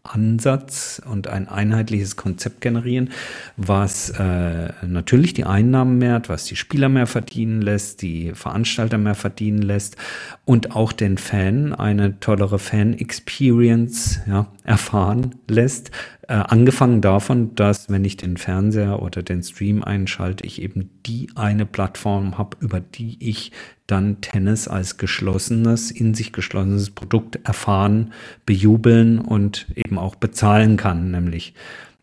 Ansatz 0.03 1.01
und 1.09 1.27
ein 1.29 1.47
einheitliches 1.47 2.17
Konzept 2.17 2.59
generieren, 2.59 3.11
was 3.55 4.09
äh, 4.09 4.73
natürlich 4.85 5.33
die 5.33 5.45
Einnahmen 5.45 5.97
mehrt, 5.97 6.27
was 6.27 6.43
die 6.43 6.57
Spieler 6.57 6.89
mehr 6.89 7.07
verdienen 7.07 7.61
lässt, 7.61 8.01
die 8.01 8.33
Veranstalter 8.33 8.97
mehr 8.97 9.15
verdienen 9.15 9.61
lässt 9.61 9.95
und 10.43 10.75
auch 10.75 10.91
den 10.91 11.17
Fan 11.17 11.73
eine 11.73 12.19
tollere 12.19 12.59
Fan-Experience 12.59 14.19
ja, 14.27 14.47
erfahren 14.65 15.35
lässt, 15.47 15.91
äh, 16.27 16.33
angefangen 16.33 17.01
davon, 17.01 17.53
dass 17.55 17.89
wenn 17.89 18.05
ich 18.05 18.15
den 18.17 18.37
Fernseher 18.37 19.01
oder 19.01 19.21
den 19.23 19.43
Stream 19.43 19.83
einschalte, 19.83 20.45
ich 20.45 20.61
eben 20.61 20.89
die 21.05 21.29
eine 21.35 21.65
Plattform 21.65 22.37
habe, 22.37 22.57
über 22.61 22.79
die 22.79 23.17
ich 23.19 23.51
dann 23.87 24.21
Tennis 24.21 24.67
als 24.67 24.97
geschlossenes, 24.97 25.91
in 25.91 26.13
sich 26.13 26.31
geschlossenes 26.31 26.91
Produkt 26.91 27.39
erfahren, 27.43 28.13
bejubeln 28.45 29.19
und 29.19 29.67
eben 29.75 29.97
auch 29.97 30.15
bezahlen 30.15 30.77
kann, 30.77 31.11
nämlich 31.11 31.53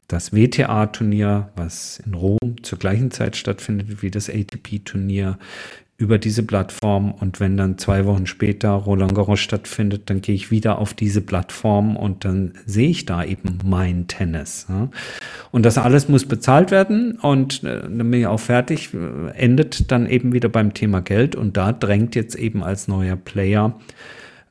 das 0.07 0.33
WTA-Turnier, 0.33 1.51
was 1.57 2.03
in 2.05 2.15
Rom 2.15 2.63
zur 2.63 2.79
gleichen 2.79 3.11
Zeit 3.11 3.37
stattfindet 3.37 4.03
wie 4.03 4.11
das 4.11 4.29
ATP-Turnier, 4.29 5.39
über 6.01 6.19
diese 6.19 6.43
Plattform 6.43 7.13
und 7.13 7.41
wenn 7.41 7.59
dann 7.59 7.77
zwei 7.77 8.07
Wochen 8.07 8.27
später 8.27 8.71
Roland 8.71 9.15
Garros 9.15 9.39
stattfindet, 9.39 10.09
dann 10.09 10.23
gehe 10.23 10.35
ich 10.35 10.51
wieder 10.51 10.79
auf 10.79 10.95
diese 10.95 11.21
Plattform 11.21 11.95
und 11.95 12.25
dann 12.25 12.55
sehe 12.65 12.89
ich 12.89 13.05
da 13.05 13.23
eben 13.23 13.59
mein 13.65 14.07
Tennis. 14.07 14.67
Und 15.51 15.67
das 15.67 15.77
alles 15.77 16.09
muss 16.09 16.25
bezahlt 16.25 16.71
werden 16.71 17.19
und 17.21 17.63
äh, 17.65 17.83
dann 17.83 18.11
bin 18.11 18.15
ich 18.15 18.27
auch 18.27 18.41
fertig, 18.41 18.91
endet 19.35 19.93
dann 19.93 20.07
eben 20.07 20.33
wieder 20.33 20.49
beim 20.49 20.73
Thema 20.73 21.03
Geld 21.03 21.37
und 21.37 21.59
da 21.59 21.73
drängt 21.73 22.15
jetzt 22.15 22.35
eben 22.35 22.65
als 22.65 22.89
neuer 22.89 23.17
Player 23.17 23.79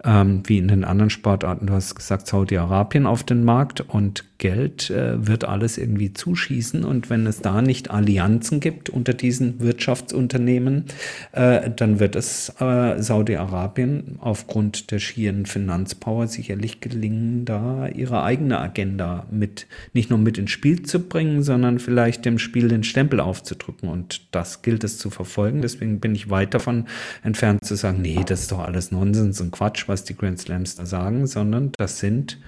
ähm, 0.03 0.43
wie 0.45 0.57
in 0.57 0.67
den 0.67 0.83
anderen 0.83 1.09
Sportarten, 1.09 1.67
du 1.67 1.73
hast 1.73 1.95
gesagt, 1.95 2.27
Saudi-Arabien 2.27 3.05
auf 3.05 3.23
den 3.23 3.43
Markt 3.43 3.81
und 3.81 4.23
Geld 4.39 4.89
äh, 4.89 5.27
wird 5.27 5.43
alles 5.43 5.77
irgendwie 5.77 6.13
zuschießen. 6.13 6.83
Und 6.83 7.09
wenn 7.09 7.27
es 7.27 7.41
da 7.41 7.61
nicht 7.61 7.91
Allianzen 7.91 8.61
gibt 8.61 8.89
unter 8.89 9.13
diesen 9.13 9.59
Wirtschaftsunternehmen, 9.59 10.85
äh, 11.33 11.69
dann 11.69 11.99
wird 11.99 12.15
es 12.15 12.53
äh, 12.59 13.01
Saudi-Arabien 13.01 14.15
aufgrund 14.19 14.91
der 14.91 14.99
schieren 14.99 15.45
Finanzpower 15.45 16.27
sicherlich 16.27 16.79
gelingen, 16.79 17.43
da 17.43 17.87
ihre 17.89 18.23
eigene 18.23 18.59
Agenda 18.59 19.27
mit, 19.29 19.67
nicht 19.93 20.09
nur 20.09 20.19
mit 20.19 20.37
ins 20.37 20.51
Spiel 20.51 20.83
zu 20.83 20.99
bringen, 20.99 21.43
sondern 21.43 21.77
vielleicht 21.77 22.23
dem 22.23 22.39
Spiel 22.39 22.69
den 22.69 22.85
Stempel 22.85 23.19
aufzudrücken. 23.19 23.89
Und 23.89 24.33
das 24.33 24.61
gilt 24.61 24.85
es 24.85 24.97
zu 24.97 25.09
verfolgen. 25.09 25.61
Deswegen 25.61 25.99
bin 25.99 26.15
ich 26.15 26.29
weit 26.29 26.53
davon 26.53 26.85
entfernt 27.23 27.65
zu 27.65 27.75
sagen, 27.75 28.01
nee, 28.01 28.21
das 28.25 28.43
ist 28.43 28.53
doch 28.53 28.59
alles 28.59 28.93
Nonsens 28.93 29.41
und 29.41 29.51
Quatsch, 29.51 29.88
was 29.89 30.05
die 30.05 30.15
Grand 30.15 30.39
Slams 30.39 30.75
da 30.75 30.85
sagen, 30.85 31.27
sondern 31.27 31.71
das 31.77 31.99
sind 31.99 32.39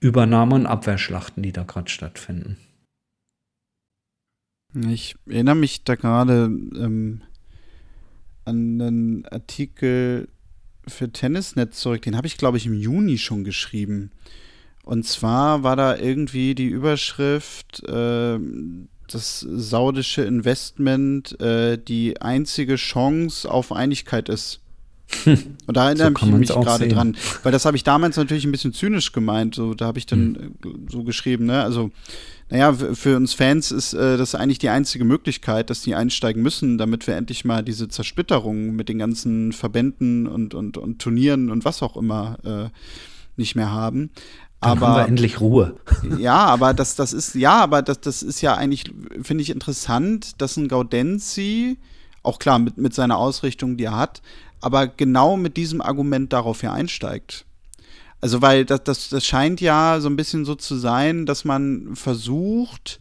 Übernahme- 0.00 0.56
und 0.56 0.66
Abwehrschlachten, 0.66 1.42
die 1.42 1.52
da 1.52 1.62
gerade 1.62 1.90
stattfinden. 1.90 2.56
Ich 4.88 5.16
erinnere 5.28 5.56
mich 5.56 5.84
da 5.84 5.94
gerade 5.94 6.44
ähm, 6.44 7.22
an 8.44 8.80
einen 8.80 9.26
Artikel 9.26 10.28
für 10.86 11.10
Tennisnet 11.12 11.74
zurück, 11.74 12.02
den 12.02 12.16
habe 12.16 12.26
ich, 12.26 12.36
glaube 12.36 12.56
ich, 12.56 12.66
im 12.66 12.74
Juni 12.74 13.18
schon 13.18 13.44
geschrieben. 13.44 14.10
Und 14.82 15.04
zwar 15.06 15.62
war 15.62 15.76
da 15.76 15.96
irgendwie 15.96 16.54
die 16.54 16.68
Überschrift, 16.68 17.86
äh, 17.88 18.38
das 19.08 19.40
saudische 19.40 20.22
Investment 20.22 21.38
äh, 21.40 21.76
die 21.76 22.20
einzige 22.20 22.76
Chance 22.76 23.50
auf 23.50 23.72
Einigkeit 23.72 24.28
ist. 24.28 24.60
Und 25.66 25.76
da 25.76 25.86
erinnere 25.86 26.12
so 26.18 26.26
ich 26.26 26.32
mich 26.32 26.48
gerade 26.48 26.88
dran, 26.88 27.16
weil 27.42 27.52
das 27.52 27.64
habe 27.64 27.76
ich 27.76 27.84
damals 27.84 28.16
natürlich 28.16 28.44
ein 28.44 28.52
bisschen 28.52 28.72
zynisch 28.72 29.12
gemeint. 29.12 29.54
So, 29.54 29.74
da 29.74 29.86
habe 29.86 29.98
ich 29.98 30.06
dann 30.06 30.54
mhm. 30.64 30.88
so 30.88 31.02
geschrieben, 31.02 31.46
ne? 31.46 31.62
Also, 31.62 31.90
naja, 32.48 32.72
für 32.72 33.16
uns 33.16 33.32
Fans 33.32 33.70
ist 33.70 33.92
äh, 33.94 34.16
das 34.16 34.34
eigentlich 34.34 34.58
die 34.58 34.70
einzige 34.70 35.04
Möglichkeit, 35.04 35.70
dass 35.70 35.82
die 35.82 35.94
einsteigen 35.94 36.42
müssen, 36.42 36.78
damit 36.78 37.06
wir 37.06 37.14
endlich 37.16 37.44
mal 37.44 37.62
diese 37.62 37.88
Zersplitterung 37.88 38.74
mit 38.74 38.88
den 38.88 38.98
ganzen 38.98 39.52
Verbänden 39.52 40.26
und, 40.26 40.54
und, 40.54 40.76
und 40.76 41.00
Turnieren 41.00 41.50
und 41.50 41.64
was 41.64 41.82
auch 41.82 41.96
immer 41.96 42.38
äh, 42.44 42.68
nicht 43.36 43.54
mehr 43.54 43.70
haben. 43.70 44.10
Dann 44.60 44.72
aber 44.72 44.88
haben 44.88 44.96
wir 44.96 45.08
endlich 45.08 45.40
Ruhe. 45.40 45.76
Ja, 46.18 46.38
aber 46.38 46.74
das, 46.74 46.96
das 46.96 47.12
ist, 47.12 47.34
ja, 47.34 47.60
aber 47.60 47.82
das, 47.82 48.00
das 48.00 48.22
ist 48.22 48.40
ja 48.40 48.54
eigentlich, 48.54 48.84
finde 49.22 49.42
ich, 49.42 49.50
interessant, 49.50 50.40
dass 50.40 50.56
ein 50.56 50.68
Gaudenzi, 50.68 51.78
auch 52.22 52.38
klar 52.38 52.58
mit, 52.58 52.76
mit 52.76 52.94
seiner 52.94 53.16
Ausrichtung, 53.16 53.76
die 53.76 53.84
er 53.84 53.96
hat, 53.96 54.22
aber 54.60 54.86
genau 54.88 55.36
mit 55.36 55.56
diesem 55.56 55.80
Argument 55.80 56.32
darauf 56.32 56.62
ja 56.62 56.72
einsteigt. 56.72 57.44
Also, 58.20 58.42
weil 58.42 58.64
das, 58.64 58.84
das, 58.84 59.08
das 59.08 59.24
scheint 59.24 59.60
ja 59.60 59.98
so 60.00 60.08
ein 60.08 60.16
bisschen 60.16 60.44
so 60.44 60.54
zu 60.54 60.76
sein, 60.76 61.24
dass 61.24 61.44
man 61.44 61.96
versucht, 61.96 63.00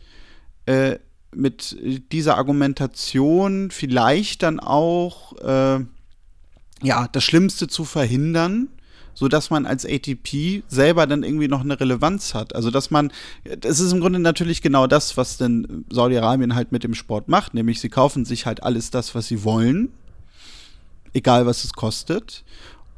äh, 0.66 0.98
mit 1.36 1.78
dieser 2.12 2.38
Argumentation 2.38 3.70
vielleicht 3.70 4.44
dann 4.44 4.60
auch 4.60 5.38
äh, 5.38 5.86
ja, 6.82 7.08
das 7.12 7.24
Schlimmste 7.24 7.68
zu 7.68 7.86
verhindern, 7.86 8.70
so 9.13 9.28
dass 9.28 9.50
man 9.50 9.66
als 9.66 9.86
ATP 9.86 10.63
selber 10.68 11.06
dann 11.06 11.24
irgendwie 11.24 11.48
noch 11.48 11.62
eine 11.62 11.80
Relevanz 11.80 12.34
hat. 12.34 12.56
Also 12.56 12.72
dass 12.72 12.89
man, 12.89 13.12
das 13.60 13.80
ist 13.80 13.92
im 13.92 14.00
Grunde 14.00 14.20
natürlich 14.20 14.62
genau 14.62 14.88
das, 14.88 15.18
was 15.18 15.38
denn 15.38 15.86
Saudi-Arabien 15.92 16.56
halt 16.56 16.72
mit 16.72 16.84
dem 16.84 16.96
Sport 16.96 17.28
macht, 17.28 17.54
nämlich 17.54 17.80
sie 17.80 17.89
kaufen 17.89 18.25
sich 18.25 18.46
halt 18.46 18.63
alles 18.63 18.89
das, 18.89 19.13
was 19.13 19.28
sie 19.28 19.44
wollen 19.44 19.89
egal 21.13 21.46
was 21.46 21.63
es 21.63 21.74
kostet. 21.74 22.44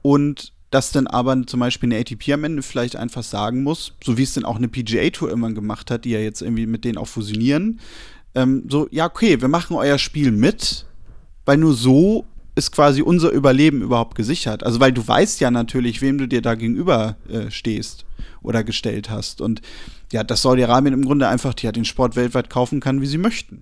Und 0.01 0.53
dass 0.72 0.91
dann 0.91 1.08
aber 1.08 1.46
zum 1.46 1.60
Beispiel 1.60 1.89
eine 1.89 2.00
ATP 2.00 2.34
am 2.34 2.46
Ende 2.46 2.62
vielleicht 2.62 2.96
einfach 2.96 3.24
sagen 3.24 3.62
muss, 3.63 3.94
so 4.03 4.18
wie 4.18 4.24
es 4.24 4.34
dann 4.34 4.46
auch 4.46 4.56
eine 4.56 4.70
PGA-Tour 4.70 5.30
irgendwann 5.30 5.53
gemacht 5.53 5.91
hat, 5.91 6.06
die 6.06 6.12
ja 6.12 6.20
jetzt 6.20 6.41
irgendwie 6.41 6.65
mit 6.65 6.86
denen 6.86 6.98
auch 6.98 7.08
fusionieren, 7.08 7.82
ähm, 8.34 8.63
so, 8.70 8.88
ja, 8.91 9.06
okay, 9.06 9.41
wir 9.41 9.50
machen 9.50 9.75
euer 9.75 9.98
Spiel 9.98 10.32
mit, 10.32 10.86
weil 11.46 11.58
nur 11.58 11.74
so 11.74 12.25
ist 12.56 12.72
quasi 12.72 13.01
unser 13.01 13.32
Überleben 13.32 13.82
überhaupt 13.82 14.15
gesichert. 14.15 14.63
Also, 14.63 14.80
weil 14.80 14.91
du 14.91 15.06
weißt 15.06 15.39
ja 15.39 15.51
natürlich, 15.51 16.01
wem 16.01 16.18
du 16.18 16.27
dir 16.27 16.41
da 16.41 16.56
gegenüber 16.56 17.18
äh, 17.30 17.50
stehst 17.50 18.06
oder 18.41 18.63
gestellt 18.63 19.10
hast. 19.10 19.41
Und 19.41 19.62
ja, 20.12 20.24
dass 20.24 20.41
Saudi-Arabien 20.41 20.94
im 20.94 21.06
Grunde 21.06 21.27
einfach 21.27 21.53
ja, 21.62 21.72
den 21.72 21.86
Sport 21.86 22.15
weltweit 22.15 22.50
kaufen 22.50 22.80
kann, 22.80 23.01
wie 23.01 23.08
sie 23.08 23.18
möchten. 23.18 23.62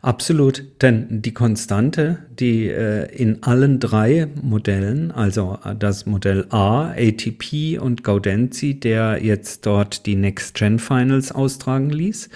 Absolut, 0.00 0.64
denn 0.82 1.22
die 1.22 1.32
Konstante, 1.34 2.18
die 2.38 2.68
äh, 2.68 3.06
in 3.14 3.42
allen 3.42 3.80
drei 3.80 4.28
Modellen, 4.40 5.10
also 5.10 5.58
äh, 5.64 5.74
das 5.76 6.06
Modell 6.06 6.46
A, 6.50 6.90
ATP 6.90 7.78
und 7.78 8.04
Gaudenzi, 8.04 8.78
der 8.78 9.22
jetzt 9.22 9.66
dort 9.66 10.06
die 10.06 10.16
Next 10.16 10.54
Gen 10.54 10.78
Finals 10.78 11.32
austragen 11.32 11.90
ließ, 11.90 12.28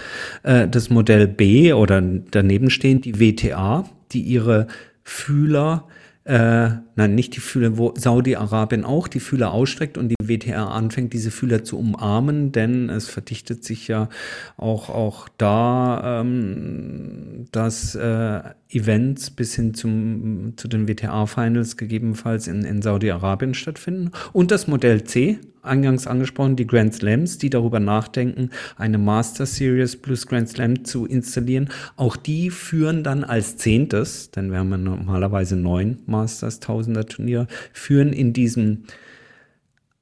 äh, 0.44 0.68
das 0.68 0.90
Modell 0.90 1.26
B 1.26 1.72
oder 1.72 2.00
daneben 2.00 2.70
stehend 2.70 3.04
die 3.04 3.20
WTA, 3.20 3.88
die 4.12 4.22
ihre 4.22 4.66
Fühler 5.02 5.88
äh, 6.24 6.70
nein, 6.96 7.14
nicht 7.14 7.36
die 7.36 7.40
Fühler, 7.40 7.78
wo 7.78 7.94
Saudi-Arabien 7.96 8.84
auch 8.84 9.08
die 9.08 9.20
Fühler 9.20 9.52
ausstreckt 9.52 9.96
und 9.98 10.08
die 10.08 10.16
WTR 10.22 10.70
anfängt, 10.70 11.12
diese 11.12 11.30
Fühler 11.30 11.62
zu 11.62 11.78
umarmen, 11.78 12.52
denn 12.52 12.88
es 12.90 13.08
verdichtet 13.08 13.64
sich 13.64 13.86
ja 13.88 14.08
auch, 14.56 14.88
auch 14.88 15.28
da, 15.38 16.20
ähm, 16.20 17.46
dass 17.52 17.94
äh, 17.94 18.40
Events 18.68 19.30
bis 19.30 19.54
hin 19.54 19.74
zum, 19.74 20.54
zu 20.56 20.68
den 20.68 20.88
WTA-Finals 20.88 21.76
gegebenenfalls 21.76 22.48
in, 22.48 22.64
in 22.64 22.82
Saudi-Arabien 22.82 23.54
stattfinden. 23.54 24.10
Und 24.32 24.50
das 24.50 24.66
Modell 24.66 25.04
C, 25.04 25.38
eingangs 25.66 26.06
angesprochen, 26.06 26.56
die 26.56 26.66
Grand 26.66 26.94
Slams, 26.94 27.38
die 27.38 27.50
darüber 27.50 27.80
nachdenken, 27.80 28.50
eine 28.76 28.98
Master 28.98 29.46
Series 29.46 29.96
plus 29.96 30.26
Grand 30.26 30.48
Slam 30.48 30.84
zu 30.84 31.06
installieren. 31.06 31.68
Auch 31.96 32.16
die 32.16 32.50
führen 32.50 33.02
dann 33.02 33.24
als 33.24 33.56
Zehntes, 33.56 34.30
denn 34.30 34.50
wir 34.50 34.58
haben 34.58 34.70
ja 34.70 34.78
normalerweise 34.78 35.56
neun 35.56 35.98
Masters 36.06 36.60
Tausender 36.86 37.06
Turnier, 37.06 37.46
führen 37.72 38.12
in 38.12 38.32
diesem 38.32 38.84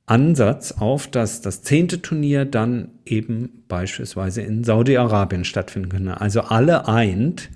Ansatz 0.07 0.73
auf, 0.73 1.07
dass 1.07 1.41
das 1.41 1.63
zehnte 1.63 2.03
Turnier 2.03 2.45
dann 2.45 2.91
eben 3.07 3.65
beispielsweise 3.69 4.43
in 4.43 4.65
Saudi-Arabien 4.65 5.45
stattfinden 5.45 5.89
könne. 5.89 6.21
Also 6.21 6.43
alle 6.43 6.87
eint 6.87 7.51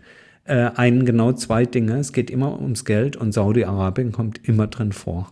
äh, 0.45 0.71
einen 0.75 1.05
genau 1.05 1.33
zwei 1.33 1.67
Dinge. 1.67 1.99
Es 1.99 2.15
geht 2.15 2.31
immer 2.31 2.59
ums 2.59 2.87
Geld 2.87 3.17
und 3.17 3.33
Saudi-Arabien 3.33 4.13
kommt 4.13 4.49
immer 4.49 4.67
drin 4.67 4.93
vor. 4.93 5.31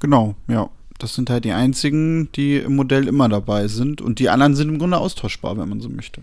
Genau, 0.00 0.34
ja. 0.48 0.70
Das 0.98 1.14
sind 1.14 1.28
halt 1.28 1.44
die 1.44 1.52
einzigen, 1.52 2.32
die 2.32 2.56
im 2.56 2.74
Modell 2.74 3.06
immer 3.06 3.28
dabei 3.28 3.68
sind. 3.68 4.00
Und 4.00 4.18
die 4.18 4.30
anderen 4.30 4.54
sind 4.54 4.70
im 4.70 4.78
Grunde 4.78 4.96
austauschbar, 4.96 5.58
wenn 5.58 5.68
man 5.68 5.80
so 5.80 5.90
möchte. 5.90 6.22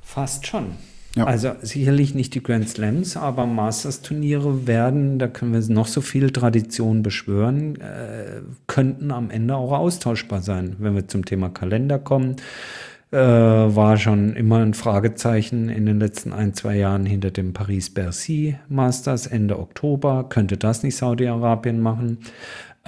Fast 0.00 0.48
schon. 0.48 0.72
Ja. 1.16 1.24
Also 1.24 1.52
sicherlich 1.62 2.14
nicht 2.14 2.34
die 2.34 2.42
Grand 2.42 2.68
Slams, 2.68 3.16
aber 3.16 3.46
Masters-Turniere 3.46 4.66
werden, 4.66 5.18
da 5.18 5.26
können 5.26 5.52
wir 5.52 5.74
noch 5.74 5.86
so 5.86 6.00
viel 6.00 6.30
Tradition 6.30 7.02
beschwören, 7.02 7.80
äh, 7.80 8.42
könnten 8.66 9.10
am 9.10 9.30
Ende 9.30 9.56
auch 9.56 9.72
austauschbar 9.72 10.42
sein. 10.42 10.76
Wenn 10.78 10.94
wir 10.94 11.08
zum 11.08 11.24
Thema 11.24 11.48
Kalender 11.48 11.98
kommen, 11.98 12.36
äh, 13.10 13.16
war 13.16 13.96
schon 13.96 14.36
immer 14.36 14.58
ein 14.58 14.74
Fragezeichen 14.74 15.70
in 15.70 15.86
den 15.86 15.98
letzten 15.98 16.34
ein, 16.34 16.52
zwei 16.52 16.76
Jahren 16.76 17.06
hinter 17.06 17.30
dem 17.30 17.54
Paris-Bercy 17.54 18.56
Masters 18.68 19.26
Ende 19.26 19.58
Oktober. 19.58 20.26
Könnte 20.28 20.58
das 20.58 20.82
nicht 20.82 20.96
Saudi-Arabien 20.96 21.80
machen? 21.80 22.18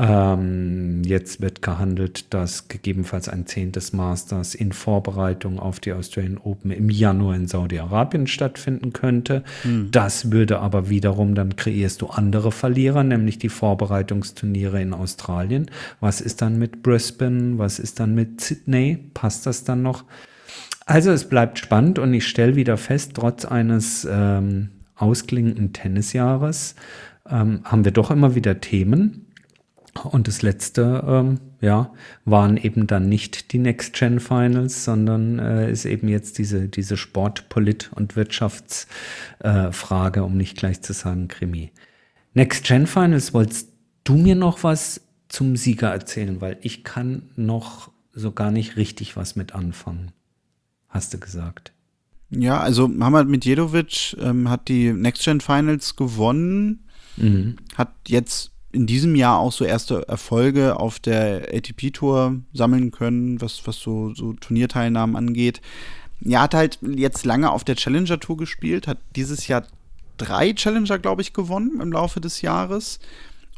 Ähm, 0.02 1.02
jetzt 1.04 1.42
wird 1.42 1.60
gehandelt, 1.60 2.32
dass 2.32 2.68
gegebenenfalls 2.68 3.28
ein 3.28 3.46
zehntes 3.46 3.92
Masters 3.92 4.54
in 4.54 4.72
Vorbereitung 4.72 5.58
auf 5.58 5.78
die 5.78 5.92
Australian 5.92 6.38
Open 6.38 6.70
im 6.70 6.88
Januar 6.88 7.34
in 7.34 7.46
Saudi-Arabien 7.46 8.26
stattfinden 8.26 8.94
könnte. 8.94 9.44
Mhm. 9.62 9.90
Das 9.90 10.30
würde 10.30 10.60
aber 10.60 10.88
wiederum, 10.88 11.34
dann 11.34 11.54
kreierst 11.54 12.00
du 12.00 12.06
andere 12.06 12.50
Verlierer, 12.50 13.04
nämlich 13.04 13.38
die 13.38 13.50
Vorbereitungsturniere 13.50 14.80
in 14.80 14.94
Australien. 14.94 15.70
Was 16.00 16.22
ist 16.22 16.40
dann 16.40 16.58
mit 16.58 16.82
Brisbane? 16.82 17.58
Was 17.58 17.78
ist 17.78 18.00
dann 18.00 18.14
mit 18.14 18.40
Sydney? 18.40 18.98
Passt 19.12 19.44
das 19.44 19.64
dann 19.64 19.82
noch? 19.82 20.04
Also 20.86 21.10
es 21.10 21.28
bleibt 21.28 21.58
spannend 21.58 21.98
und 21.98 22.14
ich 22.14 22.26
stelle 22.26 22.56
wieder 22.56 22.78
fest, 22.78 23.12
trotz 23.16 23.44
eines 23.44 24.08
ähm, 24.10 24.70
ausklingenden 24.96 25.74
Tennisjahres 25.74 26.74
ähm, 27.28 27.60
haben 27.64 27.84
wir 27.84 27.92
doch 27.92 28.10
immer 28.10 28.34
wieder 28.34 28.60
Themen, 28.60 29.26
und 30.04 30.28
das 30.28 30.42
letzte, 30.42 31.04
ähm, 31.06 31.40
ja, 31.60 31.92
waren 32.24 32.56
eben 32.56 32.86
dann 32.86 33.08
nicht 33.08 33.52
die 33.52 33.58
Next-Gen-Finals, 33.58 34.84
sondern 34.84 35.38
äh, 35.38 35.70
ist 35.70 35.84
eben 35.84 36.08
jetzt 36.08 36.38
diese, 36.38 36.68
diese 36.68 36.96
Sport-, 36.96 37.48
Polit- 37.48 37.90
und 37.94 38.16
Wirtschaftsfrage, 38.16 40.20
äh, 40.20 40.22
um 40.22 40.36
nicht 40.36 40.56
gleich 40.56 40.82
zu 40.82 40.92
sagen 40.92 41.28
Krimi. 41.28 41.72
Next-Gen-Finals, 42.34 43.34
wolltest 43.34 43.72
du 44.04 44.14
mir 44.14 44.34
noch 44.34 44.62
was 44.62 45.02
zum 45.28 45.56
Sieger 45.56 45.90
erzählen? 45.90 46.40
Weil 46.40 46.58
ich 46.62 46.84
kann 46.84 47.30
noch 47.36 47.90
so 48.12 48.32
gar 48.32 48.50
nicht 48.50 48.76
richtig 48.76 49.16
was 49.16 49.36
mit 49.36 49.54
anfangen, 49.54 50.12
hast 50.88 51.14
du 51.14 51.18
gesagt. 51.18 51.72
Ja, 52.30 52.60
also 52.60 52.88
Hamad 53.00 53.28
Medjedovic 53.28 54.16
ähm, 54.20 54.48
hat 54.48 54.68
die 54.68 54.92
Next-Gen-Finals 54.92 55.96
gewonnen, 55.96 56.84
mhm. 57.16 57.56
hat 57.74 57.92
jetzt 58.06 58.52
in 58.72 58.86
diesem 58.86 59.14
Jahr 59.14 59.38
auch 59.38 59.52
so 59.52 59.64
erste 59.64 60.06
Erfolge 60.08 60.78
auf 60.78 60.98
der 61.00 61.48
ATP-Tour 61.52 62.36
sammeln 62.52 62.90
können, 62.90 63.40
was, 63.40 63.66
was 63.66 63.76
so, 63.76 64.14
so 64.14 64.32
Turnierteilnahmen 64.34 65.16
angeht. 65.16 65.60
Er 66.24 66.42
hat 66.42 66.54
halt 66.54 66.78
jetzt 66.82 67.24
lange 67.24 67.50
auf 67.50 67.64
der 67.64 67.76
Challenger-Tour 67.76 68.36
gespielt, 68.36 68.86
hat 68.86 68.98
dieses 69.16 69.48
Jahr 69.48 69.64
drei 70.18 70.52
Challenger, 70.52 70.98
glaube 70.98 71.22
ich, 71.22 71.32
gewonnen 71.32 71.80
im 71.80 71.92
Laufe 71.92 72.20
des 72.20 72.42
Jahres. 72.42 73.00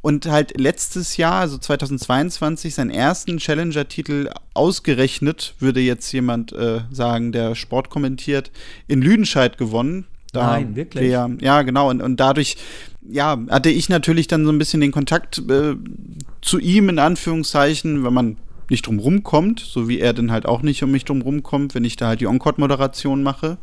Und 0.00 0.26
halt 0.26 0.58
letztes 0.58 1.16
Jahr, 1.16 1.34
also 1.34 1.58
2022, 1.58 2.74
seinen 2.74 2.90
ersten 2.90 3.38
Challenger-Titel 3.38 4.30
ausgerechnet, 4.52 5.54
würde 5.60 5.80
jetzt 5.80 6.10
jemand 6.12 6.52
äh, 6.52 6.80
sagen, 6.90 7.30
der 7.30 7.54
Sport 7.54 7.88
kommentiert, 7.88 8.50
in 8.88 9.00
Lüdenscheid 9.00 9.58
gewonnen. 9.58 10.06
Da 10.32 10.46
Nein, 10.46 10.76
wirklich? 10.76 11.10
Der, 11.10 11.30
ja, 11.40 11.62
genau. 11.62 11.90
Und, 11.90 12.00
und 12.00 12.18
dadurch 12.18 12.56
ja, 13.08 13.38
hatte 13.50 13.70
ich 13.70 13.88
natürlich 13.88 14.26
dann 14.26 14.44
so 14.44 14.52
ein 14.52 14.58
bisschen 14.58 14.80
den 14.80 14.92
Kontakt 14.92 15.38
äh, 15.50 15.74
zu 16.40 16.58
ihm, 16.58 16.88
in 16.88 16.98
Anführungszeichen, 16.98 18.04
wenn 18.04 18.14
man 18.14 18.36
nicht 18.70 18.86
drum 18.86 18.98
rumkommt, 18.98 19.60
so 19.60 19.88
wie 19.88 20.00
er 20.00 20.14
dann 20.14 20.32
halt 20.32 20.46
auch 20.46 20.62
nicht 20.62 20.82
um 20.82 20.90
mich 20.90 21.04
drum 21.04 21.20
rumkommt, 21.20 21.74
wenn 21.74 21.84
ich 21.84 21.96
da 21.96 22.08
halt 22.08 22.20
die 22.20 22.26
Encore-Moderation 22.26 23.22
mache. 23.22 23.58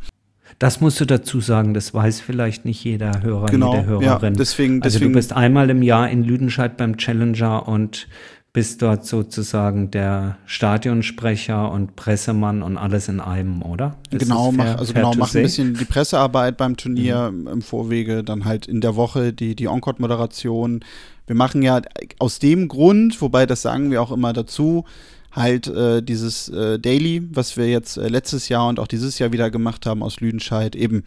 Das 0.58 0.80
musst 0.80 1.00
du 1.00 1.04
dazu 1.04 1.40
sagen, 1.40 1.74
das 1.74 1.94
weiß 1.94 2.20
vielleicht 2.20 2.64
nicht 2.64 2.84
jeder 2.84 3.22
Hörer, 3.22 3.46
genau, 3.46 3.74
jede 3.74 3.86
Hörerin. 3.86 4.04
Ja, 4.06 4.18
deswegen, 4.18 4.80
deswegen, 4.80 4.82
also 4.82 4.98
du 5.00 5.12
bist 5.12 5.32
einmal 5.32 5.70
im 5.70 5.82
Jahr 5.82 6.10
in 6.10 6.22
Lüdenscheid 6.22 6.76
beim 6.76 6.96
Challenger 6.96 7.66
und 7.66 8.08
bist 8.52 8.82
dort 8.82 9.06
sozusagen 9.06 9.90
der 9.92 10.36
Stadionsprecher 10.46 11.70
und 11.70 11.94
Pressemann 11.94 12.62
und 12.62 12.78
alles 12.78 13.08
in 13.08 13.20
einem, 13.20 13.62
oder? 13.62 13.96
Ist 14.10 14.24
genau, 14.24 14.50
mach, 14.50 14.76
also 14.76 14.92
genau, 14.92 15.14
mach 15.16 15.32
ein 15.34 15.42
bisschen 15.42 15.74
die 15.74 15.84
Pressearbeit 15.84 16.56
beim 16.56 16.76
Turnier 16.76 17.30
mhm. 17.30 17.46
im 17.46 17.62
Vorwege, 17.62 18.24
dann 18.24 18.44
halt 18.44 18.66
in 18.66 18.80
der 18.80 18.96
Woche 18.96 19.32
die, 19.32 19.54
die 19.54 19.66
Encore-Moderation. 19.66 20.80
Wir 21.28 21.36
machen 21.36 21.62
ja 21.62 21.80
aus 22.18 22.40
dem 22.40 22.66
Grund, 22.66 23.20
wobei 23.22 23.46
das 23.46 23.62
sagen 23.62 23.92
wir 23.92 24.02
auch 24.02 24.10
immer 24.10 24.32
dazu, 24.32 24.84
halt 25.30 25.68
äh, 25.68 26.02
dieses 26.02 26.48
äh, 26.48 26.80
Daily, 26.80 27.22
was 27.32 27.56
wir 27.56 27.68
jetzt 27.68 27.98
äh, 27.98 28.08
letztes 28.08 28.48
Jahr 28.48 28.68
und 28.68 28.80
auch 28.80 28.88
dieses 28.88 29.20
Jahr 29.20 29.32
wieder 29.32 29.48
gemacht 29.50 29.86
haben 29.86 30.02
aus 30.02 30.20
Lüdenscheid, 30.20 30.74
eben 30.74 31.04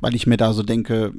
weil 0.00 0.14
ich 0.14 0.26
mir 0.26 0.36
da 0.36 0.52
so 0.52 0.62
denke, 0.62 1.14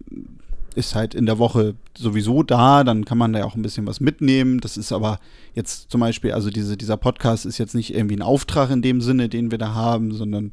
ist 0.76 0.96
halt 0.96 1.16
in 1.16 1.26
der 1.26 1.40
Woche 1.40 1.76
sowieso 1.98 2.44
da, 2.44 2.84
dann 2.84 3.06
kann 3.06 3.18
man 3.18 3.34
da 3.34 3.40
ja 3.40 3.46
auch 3.46 3.56
ein 3.56 3.62
bisschen 3.62 3.88
was 3.88 4.00
mitnehmen. 4.00 4.60
Das 4.60 4.78
ist 4.78 4.92
aber 4.92 5.20
jetzt 5.54 5.90
zum 5.90 6.02
Beispiel, 6.02 6.34
also 6.34 6.50
diese, 6.50 6.78
dieser 6.78 6.98
Podcast 6.98 7.46
ist 7.46 7.58
jetzt 7.58 7.76
nicht 7.76 7.94
irgendwie 7.94 8.18
ein 8.18 8.22
Auftrag 8.22 8.70
in 8.70 8.82
dem 8.82 9.02
Sinne, 9.02 9.30
den 9.30 9.52
wir 9.52 9.58
da 9.58 9.74
haben, 9.74 10.12
sondern 10.12 10.52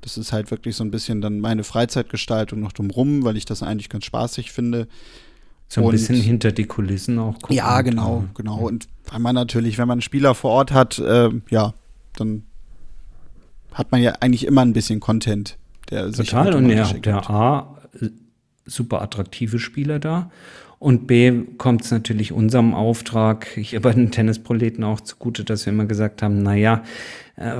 das 0.00 0.16
ist 0.16 0.32
halt 0.32 0.50
wirklich 0.50 0.76
so 0.76 0.84
ein 0.84 0.90
bisschen 0.90 1.20
dann 1.20 1.40
meine 1.40 1.64
Freizeitgestaltung 1.64 2.60
noch 2.60 2.72
drumrum, 2.72 3.24
weil 3.24 3.36
ich 3.36 3.44
das 3.44 3.62
eigentlich 3.62 3.88
ganz 3.88 4.04
spaßig 4.04 4.52
finde. 4.52 4.88
So 5.68 5.82
ein 5.82 5.86
und, 5.86 5.92
bisschen 5.92 6.16
hinter 6.16 6.50
die 6.52 6.64
Kulissen 6.64 7.18
auch 7.18 7.34
gucken. 7.34 7.56
Ja, 7.56 7.82
genau, 7.82 8.24
genau. 8.34 8.58
Und 8.58 8.88
weil 9.10 9.20
man 9.20 9.34
natürlich, 9.34 9.76
wenn 9.76 9.86
man 9.86 9.96
einen 9.96 10.02
Spieler 10.02 10.34
vor 10.34 10.52
Ort 10.52 10.72
hat, 10.72 10.98
äh, 10.98 11.30
ja, 11.50 11.74
dann 12.16 12.44
hat 13.74 13.92
man 13.92 14.00
ja 14.00 14.12
eigentlich 14.20 14.46
immer 14.46 14.62
ein 14.62 14.72
bisschen 14.72 15.00
Content. 15.00 15.58
Der 15.90 16.10
Total, 16.10 16.54
und 16.54 16.70
ja, 16.70 16.90
der 16.92 17.30
A 17.30 17.78
super 18.68 19.00
attraktive 19.02 19.58
Spieler 19.58 19.98
da. 19.98 20.30
Und 20.78 21.08
B 21.08 21.32
kommt 21.58 21.82
es 21.82 21.90
natürlich 21.90 22.32
unserem 22.32 22.72
Auftrag 22.72 23.48
hier 23.48 23.82
bei 23.82 23.92
den 23.92 24.12
Tennisproleten 24.12 24.84
auch 24.84 25.00
zugute, 25.00 25.42
dass 25.42 25.66
wir 25.66 25.72
immer 25.72 25.86
gesagt 25.86 26.22
haben, 26.22 26.42
naja, 26.42 26.84
äh, 27.34 27.54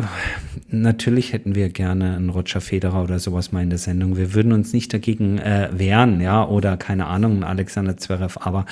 natürlich 0.68 1.33
hätten 1.33 1.57
wir 1.57 1.68
gerne 1.68 2.16
einen 2.16 2.31
Roger 2.31 2.61
Federer 2.61 3.02
oder 3.02 3.18
sowas 3.18 3.50
mal 3.50 3.62
in 3.62 3.70
der 3.70 3.78
Sendung. 3.78 4.16
Wir 4.16 4.35
würden 4.35 4.52
uns 4.52 4.72
nicht 4.72 4.92
dagegen 4.92 5.38
äh, 5.38 5.68
wehren, 5.72 6.20
ja, 6.20 6.46
oder 6.46 6.76
keine 6.76 7.07
Ahnung, 7.07 7.33
einen 7.33 7.44
Alexander 7.44 7.96
Zverev, 7.96 8.38
aber 8.40 8.66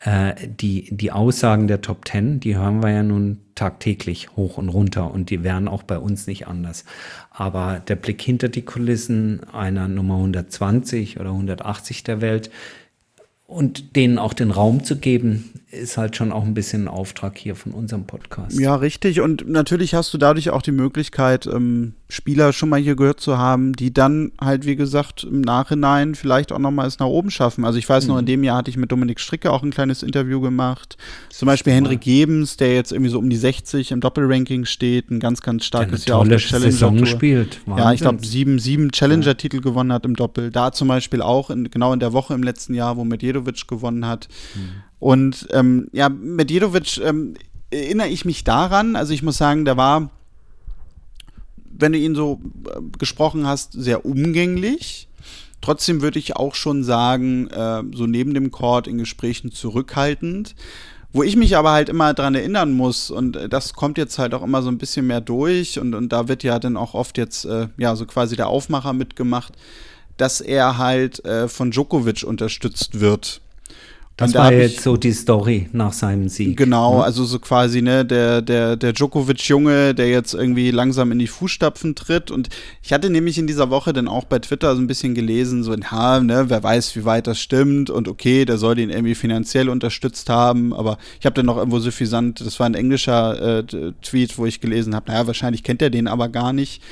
äh, 0.00 0.34
die, 0.48 0.88
die 0.90 1.12
Aussagen 1.12 1.68
der 1.68 1.80
Top 1.80 2.04
Ten, 2.04 2.40
die 2.40 2.56
hören 2.56 2.82
wir 2.82 2.90
ja 2.90 3.02
nun 3.04 3.38
tagtäglich 3.54 4.30
hoch 4.36 4.56
und 4.56 4.68
runter 4.68 5.12
und 5.12 5.30
die 5.30 5.44
wären 5.44 5.68
auch 5.68 5.82
bei 5.82 5.98
uns 5.98 6.26
nicht 6.26 6.46
anders. 6.48 6.84
Aber 7.30 7.80
der 7.80 7.96
Blick 7.96 8.20
hinter 8.22 8.48
die 8.48 8.62
Kulissen 8.62 9.40
einer 9.52 9.88
Nummer 9.88 10.16
120 10.16 11.20
oder 11.20 11.30
180 11.30 12.02
der 12.02 12.20
Welt, 12.20 12.50
und 13.52 13.96
denen 13.96 14.18
auch 14.18 14.32
den 14.32 14.50
Raum 14.50 14.84
zu 14.84 14.96
geben, 14.96 15.61
ist 15.72 15.96
halt 15.96 16.16
schon 16.16 16.32
auch 16.32 16.44
ein 16.44 16.52
bisschen 16.52 16.84
ein 16.84 16.88
Auftrag 16.88 17.38
hier 17.38 17.56
von 17.56 17.72
unserem 17.72 18.04
Podcast. 18.04 18.60
Ja, 18.60 18.74
richtig. 18.74 19.20
Und 19.20 19.48
natürlich 19.48 19.94
hast 19.94 20.12
du 20.12 20.18
dadurch 20.18 20.50
auch 20.50 20.60
die 20.60 20.72
Möglichkeit, 20.72 21.46
ähm, 21.46 21.94
Spieler 22.10 22.52
schon 22.52 22.68
mal 22.68 22.78
hier 22.78 22.94
gehört 22.94 23.20
zu 23.20 23.38
haben, 23.38 23.72
die 23.72 23.92
dann 23.92 24.32
halt, 24.38 24.66
wie 24.66 24.76
gesagt, 24.76 25.24
im 25.24 25.40
Nachhinein 25.40 26.14
vielleicht 26.14 26.52
auch 26.52 26.58
nochmal 26.58 26.86
es 26.86 26.98
nach 26.98 27.06
oben 27.06 27.30
schaffen. 27.30 27.64
Also 27.64 27.78
ich 27.78 27.88
weiß 27.88 28.04
mhm. 28.04 28.10
noch, 28.10 28.18
in 28.18 28.26
dem 28.26 28.44
Jahr 28.44 28.58
hatte 28.58 28.70
ich 28.70 28.76
mit 28.76 28.92
Dominik 28.92 29.18
Stricke 29.18 29.50
auch 29.50 29.62
ein 29.62 29.70
kleines 29.70 30.02
Interview 30.02 30.42
gemacht. 30.42 30.98
Zum 31.30 31.46
Beispiel 31.46 31.72
Henrik 31.72 32.02
Gebens, 32.02 32.58
der 32.58 32.74
jetzt 32.74 32.92
irgendwie 32.92 33.10
so 33.10 33.18
um 33.18 33.30
die 33.30 33.36
60 33.36 33.92
im 33.92 34.00
Doppelranking 34.00 34.66
steht, 34.66 35.10
ein 35.10 35.20
ganz, 35.20 35.40
ganz 35.40 35.64
starkes 35.64 36.04
Jahr 36.04 36.18
auf 36.18 36.28
der 36.28 36.36
Challenger 36.36 36.70
Saison 36.70 37.06
spielt. 37.06 37.60
Wahnsinn. 37.66 37.84
Ja, 37.84 37.92
ich 37.94 38.00
glaube, 38.00 38.26
sieben, 38.26 38.58
sieben 38.58 38.92
Challenger-Titel 38.92 39.56
ja. 39.56 39.62
gewonnen 39.62 39.92
hat 39.92 40.04
im 40.04 40.16
Doppel. 40.16 40.50
Da 40.50 40.70
zum 40.72 40.88
Beispiel 40.88 41.22
auch, 41.22 41.48
in, 41.48 41.70
genau 41.70 41.94
in 41.94 42.00
der 42.00 42.12
Woche 42.12 42.34
im 42.34 42.42
letzten 42.42 42.74
Jahr, 42.74 42.98
wo 42.98 43.04
Medjedovic 43.04 43.66
gewonnen 43.66 44.06
hat. 44.06 44.28
Mhm. 44.54 44.82
Und 45.02 45.48
ähm, 45.50 45.88
ja, 45.90 46.08
Medjedovic, 46.08 46.98
ähm, 46.98 47.34
erinnere 47.72 48.06
ich 48.06 48.24
mich 48.24 48.44
daran, 48.44 48.94
also 48.94 49.12
ich 49.12 49.24
muss 49.24 49.36
sagen, 49.36 49.64
der 49.64 49.76
war, 49.76 50.10
wenn 51.76 51.90
du 51.90 51.98
ihn 51.98 52.14
so 52.14 52.40
äh, 52.68 52.80
gesprochen 52.98 53.44
hast, 53.44 53.72
sehr 53.72 54.06
umgänglich. 54.06 55.08
Trotzdem 55.60 56.02
würde 56.02 56.20
ich 56.20 56.36
auch 56.36 56.54
schon 56.54 56.84
sagen, 56.84 57.48
äh, 57.48 57.82
so 57.92 58.06
neben 58.06 58.32
dem 58.32 58.52
Chord 58.52 58.86
in 58.86 58.96
Gesprächen 58.96 59.50
zurückhaltend. 59.50 60.54
Wo 61.12 61.24
ich 61.24 61.34
mich 61.34 61.56
aber 61.56 61.72
halt 61.72 61.88
immer 61.88 62.14
dran 62.14 62.36
erinnern 62.36 62.70
muss, 62.70 63.10
und 63.10 63.34
äh, 63.34 63.48
das 63.48 63.72
kommt 63.72 63.98
jetzt 63.98 64.20
halt 64.20 64.34
auch 64.34 64.44
immer 64.44 64.62
so 64.62 64.68
ein 64.68 64.78
bisschen 64.78 65.08
mehr 65.08 65.20
durch, 65.20 65.80
und, 65.80 65.96
und 65.96 66.10
da 66.12 66.28
wird 66.28 66.44
ja 66.44 66.60
dann 66.60 66.76
auch 66.76 66.94
oft 66.94 67.18
jetzt, 67.18 67.44
äh, 67.44 67.66
ja, 67.76 67.96
so 67.96 68.06
quasi 68.06 68.36
der 68.36 68.46
Aufmacher 68.46 68.92
mitgemacht, 68.92 69.54
dass 70.16 70.40
er 70.40 70.78
halt 70.78 71.24
äh, 71.24 71.48
von 71.48 71.72
Djokovic 71.72 72.22
unterstützt 72.22 73.00
wird. 73.00 73.40
Das 74.16 74.34
war 74.34 74.52
jetzt 74.52 74.74
ich, 74.74 74.80
so 74.82 74.96
die 74.96 75.12
Story 75.12 75.68
nach 75.72 75.92
seinem 75.92 76.28
Sieg. 76.28 76.56
Genau, 76.56 76.98
ne? 76.98 77.04
also 77.04 77.24
so 77.24 77.38
quasi, 77.38 77.80
ne, 77.80 78.04
der, 78.04 78.42
der, 78.42 78.76
der 78.76 78.92
Djokovic-Junge, 78.92 79.94
der 79.94 80.10
jetzt 80.10 80.34
irgendwie 80.34 80.70
langsam 80.70 81.12
in 81.12 81.18
die 81.18 81.26
Fußstapfen 81.26 81.94
tritt. 81.94 82.30
Und 82.30 82.50
ich 82.82 82.92
hatte 82.92 83.08
nämlich 83.08 83.38
in 83.38 83.46
dieser 83.46 83.70
Woche 83.70 83.92
dann 83.92 84.08
auch 84.08 84.24
bei 84.24 84.38
Twitter 84.38 84.74
so 84.76 84.82
ein 84.82 84.86
bisschen 84.86 85.14
gelesen, 85.14 85.64
so, 85.64 85.74
ja, 85.74 86.20
ne, 86.20 86.44
wer 86.48 86.62
weiß, 86.62 86.94
wie 86.96 87.04
weit 87.06 87.26
das 87.26 87.40
stimmt 87.40 87.88
und 87.88 88.06
okay, 88.06 88.44
der 88.44 88.58
soll 88.58 88.74
den 88.74 88.90
irgendwie 88.90 89.14
finanziell 89.14 89.70
unterstützt 89.70 90.28
haben. 90.28 90.74
Aber 90.74 90.98
ich 91.18 91.24
habe 91.24 91.34
dann 91.34 91.46
noch 91.46 91.56
irgendwo 91.56 91.78
suffisant, 91.78 92.40
das 92.40 92.60
war 92.60 92.66
ein 92.66 92.74
englischer 92.74 93.60
äh, 93.60 93.92
Tweet, 94.02 94.36
wo 94.36 94.44
ich 94.44 94.60
gelesen 94.60 94.94
habe, 94.94 95.10
naja, 95.10 95.26
wahrscheinlich 95.26 95.62
kennt 95.62 95.80
er 95.80 95.90
den 95.90 96.06
aber 96.06 96.28
gar 96.28 96.52
nicht. 96.52 96.82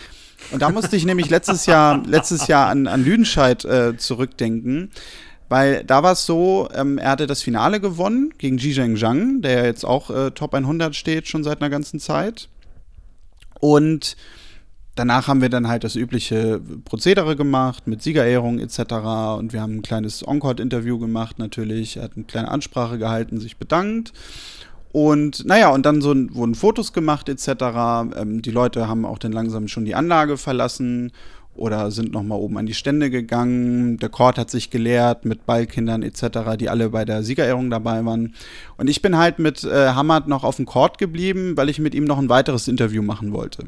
Und 0.53 0.63
da 0.63 0.71
musste 0.71 0.97
ich 0.97 1.05
nämlich 1.05 1.29
letztes 1.29 1.67
Jahr, 1.67 2.03
letztes 2.07 2.47
Jahr 2.47 2.69
an, 2.69 2.87
an 2.87 3.05
Lüdenscheid 3.05 3.65
äh, 3.67 3.97
zurückdenken. 3.99 4.91
Weil 5.51 5.83
da 5.83 6.05
war 6.05 6.13
es 6.13 6.27
so, 6.27 6.69
ähm, 6.73 6.97
er 6.97 7.11
hatte 7.11 7.27
das 7.27 7.43
Finale 7.43 7.81
gewonnen 7.81 8.33
gegen 8.39 8.57
Zhizheng 8.57 8.97
Zhang, 8.97 9.43
der 9.43 9.65
jetzt 9.65 9.85
auch 9.85 10.09
äh, 10.09 10.31
Top 10.31 10.55
100 10.55 10.95
steht, 10.95 11.27
schon 11.27 11.43
seit 11.43 11.61
einer 11.61 11.71
ganzen 11.71 11.99
Zeit. 11.99 12.49
Und 13.59 14.17
danach 14.95 15.27
haben 15.27 15.43
wir 15.43 15.49
dann 15.49 15.67
halt 15.67 15.83
das 15.83 15.97
übliche 15.97 16.61
Prozedere 16.85 17.35
gemacht 17.35 17.89
mit 17.89 18.01
Siegerehrung 18.01 18.61
etc. 18.61 18.79
Und 19.39 19.53
wir 19.53 19.61
haben 19.61 19.79
ein 19.79 19.83
kleines 19.83 20.23
Encore-Interview 20.23 21.01
gemacht 21.01 21.41
natürlich. 21.41 21.97
Er 21.97 22.05
hat 22.05 22.13
eine 22.15 22.27
kleine 22.27 22.49
Ansprache 22.49 22.99
gehalten, 22.99 23.41
sich 23.41 23.57
bedankt. 23.57 24.13
Und 24.93 25.45
naja, 25.47 25.71
und 25.71 25.85
dann 25.85 26.01
so 26.01 26.15
wurden 26.33 26.55
Fotos 26.55 26.93
gemacht 26.93 27.29
etc. 27.29 27.49
Ähm, 28.17 28.41
die 28.41 28.53
Leute 28.53 28.87
haben 28.87 29.05
auch 29.05 29.19
dann 29.19 29.33
langsam 29.33 29.67
schon 29.67 29.85
die 29.85 29.97
Anlage 29.97 30.37
verlassen 30.37 31.11
oder 31.55 31.91
sind 31.91 32.13
nochmal 32.13 32.39
oben 32.39 32.59
an 32.59 32.67
die 32.67 32.75
Stände 32.75 33.11
gegangen. 33.11 33.99
Der 33.99 34.09
Court 34.09 34.39
hat 34.39 34.51
sich 34.51 34.71
geleert 34.71 35.25
mit 35.25 35.47
Ballkindern 35.47 36.03
etc., 36.03 36.57
die 36.59 36.69
alle 36.69 36.91
bei 36.91 37.05
der 37.05 37.23
Siegerehrung 37.23 37.71
dabei 37.71 38.05
waren. 38.05 38.35
Und 38.77 38.89
ich 38.89 39.03
bin 39.03 39.17
halt 39.19 39.39
mit 39.39 39.65
äh, 39.65 39.89
Hamad 39.89 40.29
noch 40.29 40.45
auf 40.45 40.57
dem 40.57 40.67
Court 40.67 40.99
geblieben, 40.99 41.57
weil 41.57 41.69
ich 41.69 41.79
mit 41.79 41.95
ihm 41.95 42.05
noch 42.05 42.19
ein 42.19 42.29
weiteres 42.29 42.69
Interview 42.69 43.03
machen 43.03 43.33
wollte. 43.33 43.65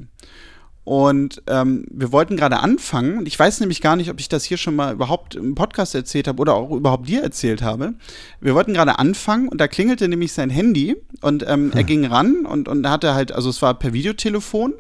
Und 0.85 1.43
ähm, 1.47 1.87
wir 1.91 2.11
wollten 2.11 2.37
gerade 2.37 2.59
anfangen, 2.59 3.25
ich 3.27 3.39
weiß 3.39 3.61
nämlich 3.61 3.81
gar 3.81 3.95
nicht, 3.95 4.11
ob 4.11 4.19
ich 4.19 4.29
das 4.29 4.45
hier 4.45 4.57
schon 4.57 4.75
mal 4.75 4.93
überhaupt 4.93 5.37
im 5.37 5.55
Podcast 5.55 5.95
erzählt 5.95 6.27
habe 6.27 6.41
oder 6.41 6.55
auch 6.55 6.73
überhaupt 6.73 7.09
dir 7.09 7.23
erzählt 7.23 7.63
habe. 7.63 7.95
Wir 8.41 8.57
wollten 8.57 8.75
gerade 8.75 8.99
anfangen 8.99 9.49
und 9.49 9.61
da 9.61 9.69
klingelte 9.69 10.09
nämlich 10.09 10.33
sein 10.33 10.51
Handy 10.51 10.97
und 11.21 11.45
ähm, 11.45 11.71
hm. 11.71 11.73
er 11.75 11.85
ging 11.85 12.05
ran 12.05 12.47
und, 12.47 12.67
und 12.69 12.89
hatte 12.89 13.15
halt, 13.15 13.31
also 13.31 13.49
es 13.49 13.63
war 13.63 13.75
per 13.75 13.93
Videotelefon 13.93 14.75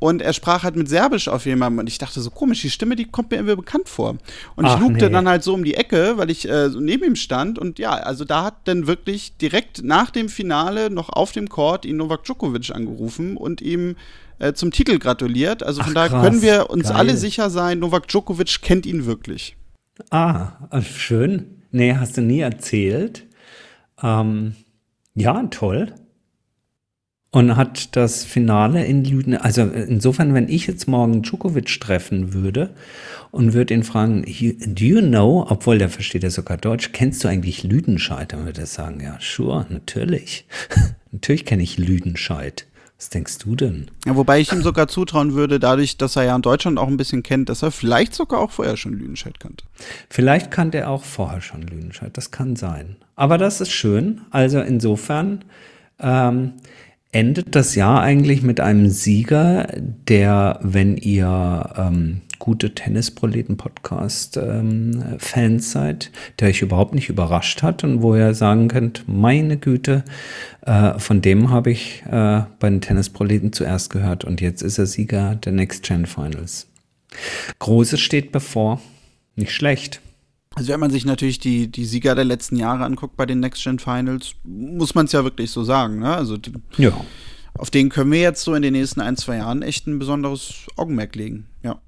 und 0.00 0.22
er 0.22 0.32
sprach 0.32 0.64
halt 0.64 0.74
mit 0.76 0.88
Serbisch 0.88 1.28
auf 1.28 1.46
jemandem 1.46 1.80
und 1.80 1.86
ich 1.86 1.98
dachte 1.98 2.20
so 2.20 2.30
komisch, 2.30 2.62
die 2.62 2.70
Stimme, 2.70 2.96
die 2.96 3.04
kommt 3.04 3.30
mir 3.30 3.36
irgendwie 3.36 3.56
bekannt 3.56 3.88
vor. 3.88 4.16
Und 4.56 4.64
Ach, 4.64 4.74
ich 4.74 4.80
lugte 4.80 5.06
nee. 5.06 5.12
dann 5.12 5.28
halt 5.28 5.44
so 5.44 5.54
um 5.54 5.62
die 5.62 5.74
Ecke, 5.74 6.14
weil 6.16 6.30
ich 6.30 6.48
äh, 6.48 6.70
so 6.70 6.80
neben 6.80 7.04
ihm 7.04 7.16
stand 7.16 7.58
und 7.58 7.78
ja, 7.78 7.92
also 7.92 8.24
da 8.24 8.44
hat 8.44 8.56
dann 8.64 8.86
wirklich 8.86 9.36
direkt 9.36 9.84
nach 9.84 10.10
dem 10.10 10.28
Finale 10.28 10.90
noch 10.90 11.10
auf 11.10 11.32
dem 11.32 11.48
Court 11.48 11.84
ihn 11.84 11.98
Novak 11.98 12.24
Djokovic 12.24 12.74
angerufen 12.74 13.36
und 13.36 13.60
ihm 13.60 13.96
äh, 14.38 14.54
zum 14.54 14.70
Titel 14.70 14.98
gratuliert. 14.98 15.62
Also 15.62 15.82
von 15.82 15.90
Ach, 15.90 16.08
daher 16.08 16.22
können 16.22 16.42
wir 16.42 16.70
uns 16.70 16.88
Geil. 16.88 16.96
alle 16.96 17.16
sicher 17.16 17.50
sein, 17.50 17.78
Novak 17.78 18.08
Djokovic 18.08 18.62
kennt 18.62 18.86
ihn 18.86 19.04
wirklich. 19.04 19.56
Ah, 20.10 20.52
äh, 20.70 20.80
schön. 20.80 21.62
Nee, 21.72 21.94
hast 21.94 22.16
du 22.16 22.22
nie 22.22 22.40
erzählt. 22.40 23.26
Ähm, 24.02 24.56
ja, 25.14 25.42
toll 25.48 25.92
und 27.32 27.56
hat 27.56 27.94
das 27.96 28.24
Finale 28.24 28.84
in 28.84 29.04
Lüden, 29.04 29.36
also 29.36 29.62
insofern, 29.62 30.34
wenn 30.34 30.48
ich 30.48 30.66
jetzt 30.66 30.88
morgen 30.88 31.22
Djokovic 31.22 31.80
treffen 31.80 32.32
würde 32.32 32.70
und 33.30 33.52
würde 33.52 33.74
ihn 33.74 33.84
fragen, 33.84 34.22
do 34.22 34.84
you 34.84 35.00
know, 35.00 35.46
obwohl 35.48 35.78
der 35.78 35.88
versteht 35.88 36.24
ja 36.24 36.30
sogar 36.30 36.56
Deutsch, 36.56 36.90
kennst 36.92 37.22
du 37.22 37.28
eigentlich 37.28 37.62
Lüdenscheid? 37.62 38.32
Dann 38.32 38.46
würde 38.46 38.62
er 38.62 38.66
sagen, 38.66 39.00
ja, 39.00 39.16
sure, 39.20 39.66
natürlich. 39.68 40.46
natürlich 41.12 41.44
kenne 41.44 41.62
ich 41.62 41.78
Lüdenscheid. 41.78 42.66
Was 42.98 43.08
denkst 43.08 43.38
du 43.38 43.56
denn? 43.56 43.86
Ja, 44.04 44.14
wobei 44.14 44.40
ich 44.40 44.52
ihm 44.52 44.60
sogar 44.60 44.86
zutrauen 44.86 45.32
würde, 45.32 45.58
dadurch, 45.58 45.96
dass 45.96 46.16
er 46.16 46.24
ja 46.24 46.36
in 46.36 46.42
Deutschland 46.42 46.78
auch 46.78 46.88
ein 46.88 46.98
bisschen 46.98 47.22
kennt, 47.22 47.48
dass 47.48 47.62
er 47.62 47.70
vielleicht 47.70 48.14
sogar 48.14 48.40
auch 48.40 48.50
vorher 48.50 48.76
schon 48.76 48.92
Lüdenscheid 48.92 49.40
kannte. 49.40 49.64
Vielleicht 50.10 50.50
kannte 50.50 50.78
er 50.78 50.90
auch 50.90 51.04
vorher 51.04 51.40
schon 51.40 51.62
Lüdenscheid, 51.62 52.14
das 52.14 52.30
kann 52.30 52.56
sein. 52.56 52.96
Aber 53.16 53.38
das 53.38 53.62
ist 53.62 53.70
schön. 53.70 54.20
Also 54.30 54.60
insofern, 54.60 55.44
ähm, 55.98 56.54
endet 57.12 57.54
das 57.56 57.74
Jahr 57.74 58.02
eigentlich 58.02 58.42
mit 58.42 58.60
einem 58.60 58.88
Sieger, 58.88 59.66
der, 60.08 60.60
wenn 60.62 60.96
ihr 60.96 61.74
ähm, 61.76 62.20
gute 62.38 62.72
Tennisproleten-Podcast-Fans 62.74 65.36
ähm, 65.36 65.60
seid, 65.60 66.10
der 66.38 66.48
euch 66.48 66.62
überhaupt 66.62 66.94
nicht 66.94 67.08
überrascht 67.08 67.62
hat 67.62 67.84
und 67.84 68.02
wo 68.02 68.16
ihr 68.16 68.34
sagen 68.34 68.68
könnt, 68.68 69.04
meine 69.06 69.56
Güte, 69.56 70.04
äh, 70.62 70.98
von 70.98 71.20
dem 71.20 71.50
habe 71.50 71.70
ich 71.70 72.02
äh, 72.06 72.42
bei 72.58 72.70
den 72.70 72.80
Tennisproleten 72.80 73.52
zuerst 73.52 73.90
gehört 73.90 74.24
und 74.24 74.40
jetzt 74.40 74.62
ist 74.62 74.78
er 74.78 74.86
Sieger 74.86 75.36
der 75.36 75.52
Next 75.52 75.84
Gen 75.84 76.06
Finals. 76.06 76.66
Großes 77.58 78.00
steht 78.00 78.32
bevor, 78.32 78.80
nicht 79.36 79.52
schlecht. 79.52 80.00
Also 80.56 80.72
wenn 80.72 80.80
man 80.80 80.90
sich 80.90 81.04
natürlich 81.04 81.38
die, 81.38 81.68
die 81.68 81.84
Sieger 81.84 82.14
der 82.14 82.24
letzten 82.24 82.56
Jahre 82.56 82.84
anguckt 82.84 83.16
bei 83.16 83.26
den 83.26 83.40
Next 83.40 83.62
Gen 83.62 83.78
Finals, 83.78 84.34
muss 84.44 84.94
man 84.94 85.06
es 85.06 85.12
ja 85.12 85.22
wirklich 85.22 85.50
so 85.50 85.62
sagen. 85.62 86.00
Ne? 86.00 86.14
Also 86.14 86.36
die, 86.36 86.52
ja. 86.76 86.92
auf 87.54 87.70
den 87.70 87.88
können 87.88 88.10
wir 88.10 88.20
jetzt 88.20 88.42
so 88.42 88.54
in 88.54 88.62
den 88.62 88.72
nächsten 88.72 89.00
ein, 89.00 89.16
zwei 89.16 89.36
Jahren 89.36 89.62
echt 89.62 89.86
ein 89.86 89.98
besonderes 89.98 90.66
Augenmerk 90.76 91.14
legen. 91.14 91.46
Ja. 91.62 91.80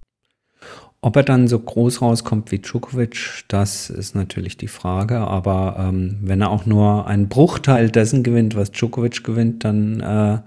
Ob 1.00 1.16
er 1.16 1.24
dann 1.24 1.48
so 1.48 1.58
groß 1.58 2.00
rauskommt 2.00 2.52
wie 2.52 2.60
Djokovic, 2.60 3.44
das 3.48 3.90
ist 3.90 4.14
natürlich 4.14 4.56
die 4.56 4.68
Frage. 4.68 5.18
Aber 5.18 5.74
ähm, 5.78 6.18
wenn 6.22 6.40
er 6.40 6.50
auch 6.50 6.64
nur 6.64 7.08
einen 7.08 7.28
Bruchteil 7.28 7.90
dessen 7.90 8.22
gewinnt, 8.22 8.54
was 8.54 8.70
Djokovic 8.70 9.24
gewinnt, 9.24 9.64
dann 9.64 9.98
äh, 9.98 10.38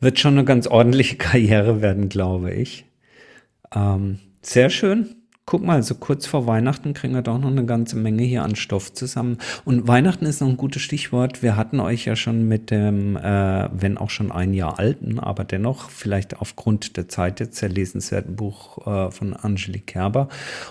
wird 0.00 0.18
schon 0.18 0.32
eine 0.32 0.46
ganz 0.46 0.66
ordentliche 0.66 1.16
Karriere 1.18 1.82
werden, 1.82 2.08
glaube 2.08 2.54
ich. 2.54 2.86
Ähm, 3.74 4.18
sehr 4.40 4.70
schön 4.70 5.17
guck 5.48 5.64
mal, 5.64 5.82
so 5.82 5.94
kurz 5.94 6.26
vor 6.26 6.46
Weihnachten 6.46 6.92
kriegen 6.92 7.14
wir 7.14 7.22
doch 7.22 7.38
noch 7.38 7.48
eine 7.48 7.64
ganze 7.64 7.96
Menge 7.96 8.22
hier 8.22 8.42
an 8.42 8.54
Stoff 8.54 8.92
zusammen. 8.92 9.38
Und 9.64 9.88
Weihnachten 9.88 10.26
ist 10.26 10.42
noch 10.42 10.48
ein 10.48 10.58
gutes 10.58 10.82
Stichwort. 10.82 11.42
Wir 11.42 11.56
hatten 11.56 11.80
euch 11.80 12.04
ja 12.04 12.16
schon 12.16 12.46
mit 12.46 12.70
dem, 12.70 13.16
äh, 13.16 13.70
wenn 13.72 13.96
auch 13.96 14.10
schon 14.10 14.30
ein 14.30 14.52
Jahr 14.52 14.78
alten, 14.78 15.18
aber 15.18 15.44
dennoch 15.44 15.88
vielleicht 15.88 16.38
aufgrund 16.42 16.98
der 16.98 17.08
Zeit 17.08 17.40
jetzt 17.40 17.56
sehr 17.56 17.70
lesenswerten 17.70 18.36
Buch 18.36 18.86
äh, 18.86 19.10
von 19.10 19.32
Angelique 19.32 19.86
Kerber 19.86 20.28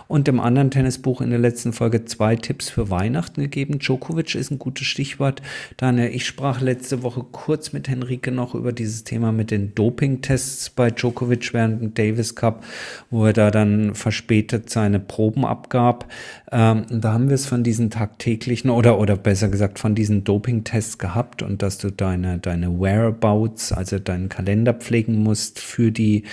und 0.07 0.27
dem 0.27 0.39
anderen 0.39 0.69
Tennisbuch 0.69 1.21
in 1.21 1.31
der 1.31 1.39
letzten 1.39 1.73
Folge 1.73 2.05
zwei 2.05 2.35
Tipps 2.35 2.69
für 2.69 2.91
Weihnachten 2.91 3.41
gegeben. 3.41 3.79
Djokovic 3.79 4.35
ist 4.35 4.51
ein 4.51 4.59
gutes 4.59 4.85
Stichwort. 4.85 5.41
Daniel, 5.77 6.13
ich 6.13 6.27
sprach 6.27 6.61
letzte 6.61 7.01
Woche 7.01 7.25
kurz 7.31 7.73
mit 7.73 7.89
Henrike 7.89 8.31
noch 8.31 8.53
über 8.53 8.73
dieses 8.73 9.03
Thema 9.03 9.31
mit 9.31 9.49
den 9.49 9.73
Dopingtests 9.73 10.69
bei 10.69 10.91
Djokovic 10.91 11.51
während 11.51 11.81
dem 11.81 11.93
Davis 11.95 12.35
Cup, 12.35 12.63
wo 13.09 13.25
er 13.25 13.33
da 13.33 13.49
dann 13.49 13.95
verspätet 13.95 14.66
seine 14.69 14.99
Proben 14.99 15.45
abgab. 15.45 16.07
Ähm, 16.51 16.85
da 16.89 17.13
haben 17.13 17.29
wir 17.29 17.35
es 17.35 17.45
von 17.45 17.63
diesen 17.63 17.89
tagtäglichen 17.89 18.69
oder, 18.69 18.99
oder 18.99 19.15
besser 19.15 19.49
gesagt 19.49 19.79
von 19.79 19.95
diesen 19.95 20.23
Dopingtests 20.23 20.97
gehabt 20.97 21.41
und 21.41 21.61
dass 21.61 21.77
du 21.77 21.91
deine, 21.91 22.37
deine 22.39 22.79
Whereabouts, 22.79 23.71
also 23.71 23.99
deinen 23.99 24.29
Kalender 24.29 24.73
pflegen 24.73 25.23
musst 25.23 25.59
für 25.59 25.91
die 25.91 26.23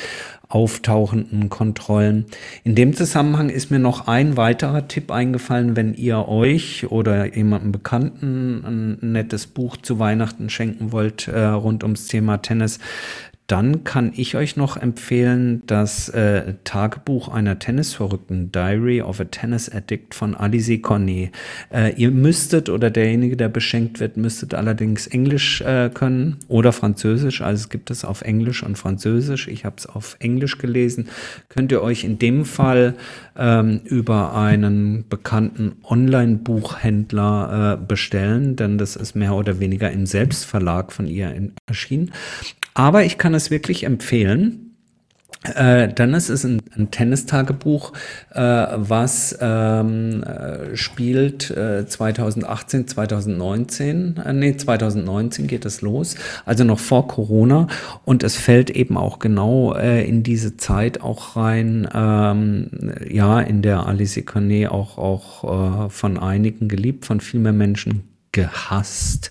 auftauchenden 0.49 1.49
Kontrollen. 1.49 2.27
In 2.62 2.77
dem 2.77 2.94
Zusammenhang 2.94 3.49
ist 3.49 3.73
mir 3.73 3.81
noch 3.81 4.07
ein 4.07 4.37
weiterer 4.37 4.87
Tipp 4.87 5.11
eingefallen, 5.11 5.75
wenn 5.75 5.94
ihr 5.94 6.29
euch 6.29 6.87
oder 6.90 7.35
jemandem 7.35 7.73
Bekannten 7.73 8.99
ein 9.03 9.12
nettes 9.12 9.49
Buch 9.49 9.77
zu 9.77 9.99
Weihnachten 9.99 10.51
schenken 10.51 10.92
wollt 10.92 11.27
äh, 11.27 11.44
rund 11.44 11.83
ums 11.83 12.07
Thema 12.07 12.38
Tennis, 12.38 12.79
dann 13.46 13.85
kann 13.85 14.12
ich 14.16 14.37
euch 14.37 14.57
noch 14.57 14.78
empfehlen 14.78 15.62
das 15.66 16.09
äh, 16.09 16.54
Tagebuch 16.64 17.28
einer 17.28 17.59
Tennisverrückten, 17.59 18.50
Diary 18.52 19.02
of 19.02 19.20
a 19.20 19.24
Tennis 19.24 19.68
Addict 19.68 20.14
von 20.14 20.35
Alice 20.35 20.80
Cornet. 20.80 21.30
Äh, 21.70 21.92
ihr 21.96 22.11
müsstet 22.11 22.70
oder 22.70 22.90
derjenige, 22.90 23.37
der 23.37 23.50
beschenkt 23.50 24.00
wird, 24.00 24.16
müsstet 24.16 24.54
allerdings 24.54 25.07
Englisch 25.07 25.61
äh, 25.61 25.90
können 25.92 26.38
oder 26.48 26.72
Französisch. 26.72 27.42
Also 27.42 27.64
es 27.64 27.68
gibt 27.68 27.90
es 27.90 28.07
auf 28.07 28.22
Englisch 28.22 28.62
und 28.62 28.78
Französisch. 28.78 29.46
Ich 29.48 29.66
habe 29.66 29.76
es 29.76 29.87
auf 29.87 30.16
Englisch 30.20 30.57
gelesen. 30.57 31.09
Könnt 31.50 31.70
ihr 31.70 31.83
euch 31.83 32.04
in 32.04 32.18
dem 32.18 32.46
Fall 32.46 32.94
ähm, 33.37 33.83
über 33.85 34.35
einen 34.35 35.04
bekannten 35.11 35.72
Online-Buchhändler 35.85 37.78
äh, 37.78 37.87
bestellen, 37.87 38.57
denn 38.57 38.78
das 38.78 38.96
ist 38.96 39.14
mehr 39.14 39.35
oder 39.35 39.61
weniger 39.61 39.90
im 39.90 40.07
Selbstverlag 40.07 40.92
von 40.92 41.07
ihr 41.07 41.50
erschienen. 41.66 42.11
Aber 42.76 43.04
ich 43.04 43.18
kann 43.18 43.34
es 43.35 43.51
wirklich 43.51 43.85
empfehlen. 43.85 44.64
Äh, 45.55 45.88
dann 45.92 46.14
ist 46.14 46.31
es 46.31 46.44
ein, 46.44 46.62
ein 46.75 46.90
Tennistagebuch, 46.90 47.92
äh, 48.33 48.40
was 48.40 49.37
ähm, 49.42 50.23
äh, 50.23 50.75
spielt 50.75 51.51
äh, 51.51 51.87
2018, 51.87 52.88
2019, 52.88 54.20
äh, 54.25 54.33
nee, 54.33 54.57
2019 54.57 55.47
geht 55.47 55.66
es 55.66 55.83
los, 55.83 56.14
also 56.47 56.64
noch 56.64 56.79
vor 56.79 57.09
Corona 57.09 57.66
und 58.07 58.23
es 58.23 58.37
fällt 58.37 58.70
eben 58.70 58.97
auch 58.97 59.18
genau 59.18 59.75
äh, 59.75 60.09
in 60.09 60.23
diese 60.23 60.57
Zeit 60.57 61.03
auch 61.03 61.37
rein, 61.37 61.88
ähm, 61.94 62.70
ja, 63.11 63.40
in 63.40 63.61
der 63.61 63.87
Alice 63.87 64.25
Cornet 64.25 64.70
auch, 64.70 64.97
auch 64.97 65.87
äh, 65.87 65.90
von 65.90 66.18
einigen 66.18 66.68
geliebt, 66.68 67.05
von 67.05 67.20
viel 67.20 67.40
mehr 67.40 67.53
Menschen 67.53 68.13
gehasst 68.35 69.31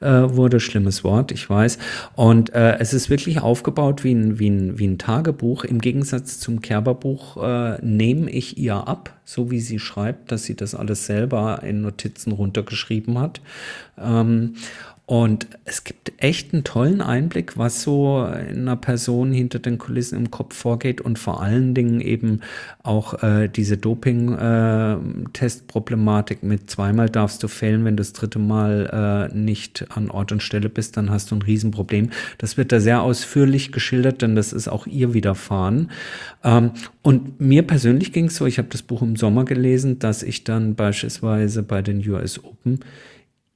äh, 0.00 0.06
wurde. 0.06 0.60
Schlimmes 0.60 1.02
Wort, 1.02 1.32
ich 1.32 1.48
weiß. 1.50 1.78
Und 2.14 2.54
äh, 2.54 2.78
es 2.78 2.92
ist 2.94 3.10
wirklich 3.10 3.40
aufgebaut 3.40 4.04
wie 4.04 4.14
ein, 4.14 4.38
wie, 4.38 4.50
ein, 4.50 4.78
wie 4.78 4.86
ein 4.86 4.98
Tagebuch. 4.98 5.64
Im 5.64 5.80
Gegensatz 5.80 6.38
zum 6.38 6.60
Kerberbuch 6.60 7.42
äh, 7.42 7.84
nehme 7.84 8.30
ich 8.30 8.58
ihr 8.58 8.86
ab, 8.86 9.18
so 9.24 9.50
wie 9.50 9.60
sie 9.60 9.78
schreibt, 9.78 10.30
dass 10.30 10.44
sie 10.44 10.54
das 10.54 10.74
alles 10.74 11.06
selber 11.06 11.62
in 11.64 11.80
Notizen 11.80 12.32
runtergeschrieben 12.32 13.18
hat. 13.18 13.40
Ähm, 13.98 14.54
und 15.12 15.46
es 15.66 15.84
gibt 15.84 16.10
echt 16.16 16.54
einen 16.54 16.64
tollen 16.64 17.02
Einblick, 17.02 17.58
was 17.58 17.82
so 17.82 18.24
in 18.24 18.62
einer 18.62 18.76
Person 18.76 19.30
hinter 19.30 19.58
den 19.58 19.76
Kulissen 19.76 20.16
im 20.16 20.30
Kopf 20.30 20.56
vorgeht 20.56 21.02
und 21.02 21.18
vor 21.18 21.42
allen 21.42 21.74
Dingen 21.74 22.00
eben 22.00 22.40
auch 22.82 23.22
äh, 23.22 23.48
diese 23.48 23.76
Doping-Test-Problematik 23.76 26.38
äh, 26.42 26.46
mit 26.46 26.70
zweimal 26.70 27.10
darfst 27.10 27.42
du 27.42 27.48
fehlen, 27.48 27.84
wenn 27.84 27.98
du 27.98 28.00
das 28.00 28.14
dritte 28.14 28.38
Mal 28.38 29.28
äh, 29.30 29.36
nicht 29.36 29.84
an 29.94 30.10
Ort 30.10 30.32
und 30.32 30.42
Stelle 30.42 30.70
bist, 30.70 30.96
dann 30.96 31.10
hast 31.10 31.30
du 31.30 31.34
ein 31.34 31.42
Riesenproblem. 31.42 32.08
Das 32.38 32.56
wird 32.56 32.72
da 32.72 32.80
sehr 32.80 33.02
ausführlich 33.02 33.70
geschildert, 33.70 34.22
denn 34.22 34.34
das 34.34 34.54
ist 34.54 34.68
auch 34.68 34.86
ihr 34.86 35.12
widerfahren. 35.12 35.90
Ähm, 36.42 36.70
und 37.02 37.38
mir 37.38 37.66
persönlich 37.66 38.14
ging 38.14 38.28
es 38.28 38.36
so, 38.36 38.46
ich 38.46 38.56
habe 38.56 38.68
das 38.70 38.80
Buch 38.80 39.02
im 39.02 39.16
Sommer 39.16 39.44
gelesen, 39.44 39.98
dass 39.98 40.22
ich 40.22 40.44
dann 40.44 40.74
beispielsweise 40.74 41.62
bei 41.62 41.82
den 41.82 41.98
US 42.08 42.42
Open 42.42 42.80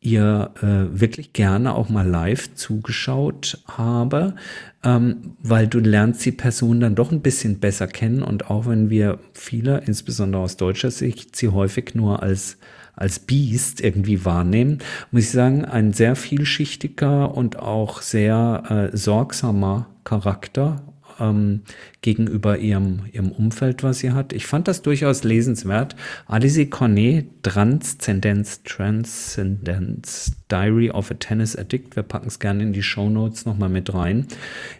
ihr 0.06 0.52
äh, 0.62 1.00
wirklich 1.00 1.32
gerne 1.32 1.74
auch 1.74 1.88
mal 1.88 2.08
live 2.08 2.54
zugeschaut 2.54 3.58
habe, 3.66 4.36
ähm, 4.84 5.32
weil 5.42 5.66
du 5.66 5.80
lernst 5.80 6.24
die 6.24 6.32
Person 6.32 6.78
dann 6.78 6.94
doch 6.94 7.10
ein 7.10 7.22
bisschen 7.22 7.58
besser 7.58 7.88
kennen 7.88 8.22
und 8.22 8.48
auch 8.48 8.66
wenn 8.66 8.88
wir 8.88 9.18
viele, 9.32 9.82
insbesondere 9.84 10.42
aus 10.42 10.56
deutscher 10.56 10.92
Sicht, 10.92 11.34
sie 11.34 11.48
häufig 11.48 11.94
nur 11.94 12.22
als 12.22 12.58
als 12.98 13.18
Biest 13.18 13.82
irgendwie 13.82 14.24
wahrnehmen, 14.24 14.78
muss 15.10 15.24
ich 15.24 15.30
sagen, 15.30 15.66
ein 15.66 15.92
sehr 15.92 16.16
vielschichtiger 16.16 17.34
und 17.34 17.58
auch 17.58 18.00
sehr 18.00 18.90
äh, 18.92 18.96
sorgsamer 18.96 19.90
Charakter 20.04 20.80
ähm, 21.20 21.62
gegenüber 22.02 22.58
ihrem, 22.58 23.00
ihrem 23.12 23.32
Umfeld, 23.32 23.82
was 23.82 23.98
sie 23.98 24.12
hat. 24.12 24.32
Ich 24.32 24.46
fand 24.46 24.68
das 24.68 24.82
durchaus 24.82 25.24
lesenswert. 25.24 25.96
Alice 26.26 26.68
Cornet, 26.70 27.26
Transzendenz, 27.42 28.62
Transcendenz, 28.64 30.32
Diary 30.50 30.90
of 30.90 31.10
a 31.10 31.14
Tennis 31.14 31.56
Addict, 31.56 31.96
wir 31.96 32.02
packen 32.02 32.28
es 32.28 32.38
gerne 32.38 32.62
in 32.62 32.72
die 32.72 32.82
Show 32.82 33.08
Notes 33.08 33.46
nochmal 33.46 33.68
mit 33.68 33.92
rein, 33.94 34.26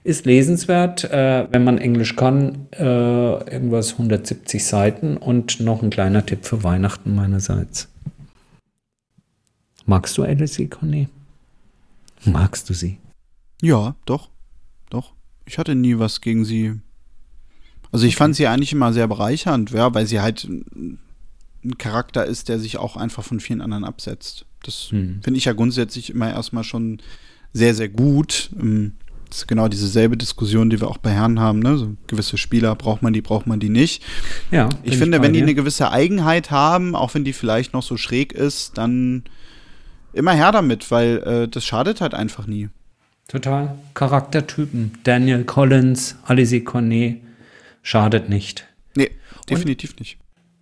ist 0.04 0.26
lesenswert, 0.26 1.04
äh, 1.04 1.46
wenn 1.50 1.64
man 1.64 1.78
Englisch 1.78 2.16
kann, 2.16 2.68
äh, 2.72 2.82
irgendwas 2.82 3.92
170 3.92 4.64
Seiten 4.64 5.16
und 5.16 5.60
noch 5.60 5.82
ein 5.82 5.90
kleiner 5.90 6.24
Tipp 6.24 6.44
für 6.44 6.62
Weihnachten 6.62 7.14
meinerseits. 7.14 7.88
Magst 9.84 10.18
du 10.18 10.24
Alice 10.24 10.60
Cornet? 10.68 11.08
Magst 12.24 12.68
du 12.68 12.74
sie? 12.74 12.98
Ja, 13.62 13.94
doch. 14.04 14.28
Ich 15.46 15.58
hatte 15.58 15.74
nie 15.74 15.98
was 15.98 16.20
gegen 16.20 16.44
sie. 16.44 16.74
Also 17.92 18.06
ich 18.06 18.16
fand 18.16 18.36
sie 18.36 18.46
eigentlich 18.46 18.72
immer 18.72 18.92
sehr 18.92 19.06
bereichernd, 19.06 19.70
ja, 19.70 19.94
weil 19.94 20.06
sie 20.06 20.20
halt 20.20 20.44
ein 20.44 20.98
Charakter 21.78 22.24
ist, 22.24 22.48
der 22.48 22.58
sich 22.58 22.78
auch 22.78 22.96
einfach 22.96 23.24
von 23.24 23.40
vielen 23.40 23.60
anderen 23.60 23.84
absetzt. 23.84 24.44
Das 24.62 24.88
hm. 24.90 25.20
finde 25.22 25.38
ich 25.38 25.44
ja 25.44 25.52
grundsätzlich 25.52 26.10
immer 26.10 26.30
erstmal 26.30 26.64
schon 26.64 26.98
sehr, 27.52 27.74
sehr 27.74 27.88
gut. 27.88 28.50
Ähm, 28.60 28.92
das 29.28 29.38
ist 29.38 29.48
genau 29.48 29.68
dieselbe 29.68 30.16
Diskussion, 30.16 30.70
die 30.70 30.80
wir 30.80 30.88
auch 30.88 30.98
bei 30.98 31.10
Herren 31.10 31.40
haben. 31.40 31.58
Ne? 31.58 31.76
So 31.78 31.96
gewisse 32.06 32.38
Spieler 32.38 32.74
braucht 32.74 33.02
man 33.02 33.12
die, 33.12 33.22
braucht 33.22 33.46
man 33.46 33.60
die 33.60 33.68
nicht. 33.68 34.02
Ja. 34.50 34.68
Ich 34.82 34.96
finde, 34.96 35.18
ich 35.18 35.22
wenn 35.22 35.32
die 35.32 35.42
eine 35.42 35.54
gewisse 35.54 35.90
Eigenheit 35.90 36.50
haben, 36.50 36.94
auch 36.94 37.14
wenn 37.14 37.24
die 37.24 37.32
vielleicht 37.32 37.72
noch 37.72 37.82
so 37.82 37.96
schräg 37.96 38.32
ist, 38.32 38.78
dann 38.78 39.24
immer 40.12 40.32
her 40.32 40.52
damit, 40.52 40.90
weil 40.90 41.18
äh, 41.18 41.48
das 41.48 41.64
schadet 41.64 42.00
halt 42.00 42.14
einfach 42.14 42.46
nie. 42.46 42.68
Total. 43.28 43.76
Charaktertypen. 43.94 44.92
Daniel 45.04 45.44
Collins, 45.44 46.16
Alice 46.24 46.64
Cornet. 46.64 47.20
Schadet 47.82 48.28
nicht. 48.28 48.66
Nee, 48.96 49.10
definitiv 49.48 49.90
Und 49.92 50.00
nicht. 50.00 50.18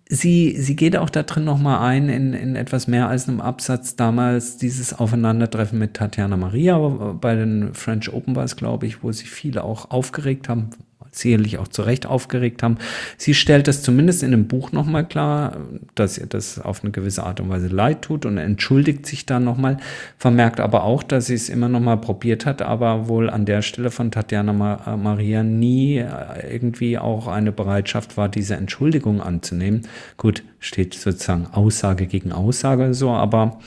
Sie, 0.07 0.55
sie 0.55 0.75
geht 0.75 0.95
auch 0.97 1.09
da 1.09 1.23
drin 1.23 1.45
nochmal 1.45 1.79
ein 1.79 2.09
in, 2.09 2.33
in 2.33 2.55
etwas 2.55 2.87
mehr 2.87 3.09
als 3.09 3.27
einem 3.27 3.41
Absatz. 3.41 3.95
Damals 3.95 4.57
dieses 4.57 4.93
Aufeinandertreffen 4.93 5.79
mit 5.79 5.95
Tatjana 5.95 6.37
Maria 6.37 6.77
bei 6.77 7.35
den 7.35 7.73
French 7.73 8.13
Open 8.13 8.35
war 8.35 8.43
es, 8.43 8.55
glaube 8.55 8.85
ich, 8.85 9.01
wo 9.01 9.11
sich 9.11 9.31
viele 9.31 9.63
auch 9.63 9.89
aufgeregt 9.89 10.47
haben, 10.47 10.69
sicherlich 11.17 11.57
auch 11.57 11.67
zu 11.67 11.81
Recht 11.81 12.05
aufgeregt 12.05 12.63
haben. 12.63 12.77
Sie 13.17 13.33
stellt 13.33 13.67
das 13.67 13.81
zumindest 13.83 14.23
in 14.23 14.31
dem 14.31 14.47
Buch 14.47 14.71
nochmal 14.71 15.07
klar, 15.07 15.57
dass 15.95 16.17
ihr 16.17 16.27
das 16.27 16.59
auf 16.59 16.83
eine 16.83 16.91
gewisse 16.91 17.23
Art 17.23 17.39
und 17.39 17.49
Weise 17.49 17.67
leid 17.67 18.03
tut 18.03 18.25
und 18.25 18.37
entschuldigt 18.37 19.05
sich 19.05 19.25
dann 19.25 19.43
nochmal, 19.43 19.77
vermerkt 20.17 20.59
aber 20.59 20.83
auch, 20.83 21.03
dass 21.03 21.27
sie 21.27 21.35
es 21.35 21.49
immer 21.49 21.69
nochmal 21.69 21.97
probiert 21.97 22.45
hat, 22.45 22.61
aber 22.61 23.07
wohl 23.07 23.29
an 23.29 23.45
der 23.45 23.61
Stelle 23.61 23.91
von 23.91 24.11
Tatjana 24.11 24.81
äh, 24.85 24.97
Maria 24.97 25.43
nie 25.43 25.97
äh, 25.97 26.07
irgendwie 26.51 26.97
auch 26.97 27.27
eine 27.27 27.51
Bereitschaft 27.51 28.17
war, 28.17 28.29
diese 28.29 28.55
Entschuldigung 28.55 29.21
anzunehmen. 29.21 29.83
Gut, 30.17 30.43
steht 30.59 30.93
sozusagen 30.93 31.47
Aussage 31.47 32.07
gegen 32.07 32.31
Aussage 32.31 32.93
so, 32.93 33.11
aber 33.11 33.59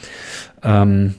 ähm, 0.62 1.14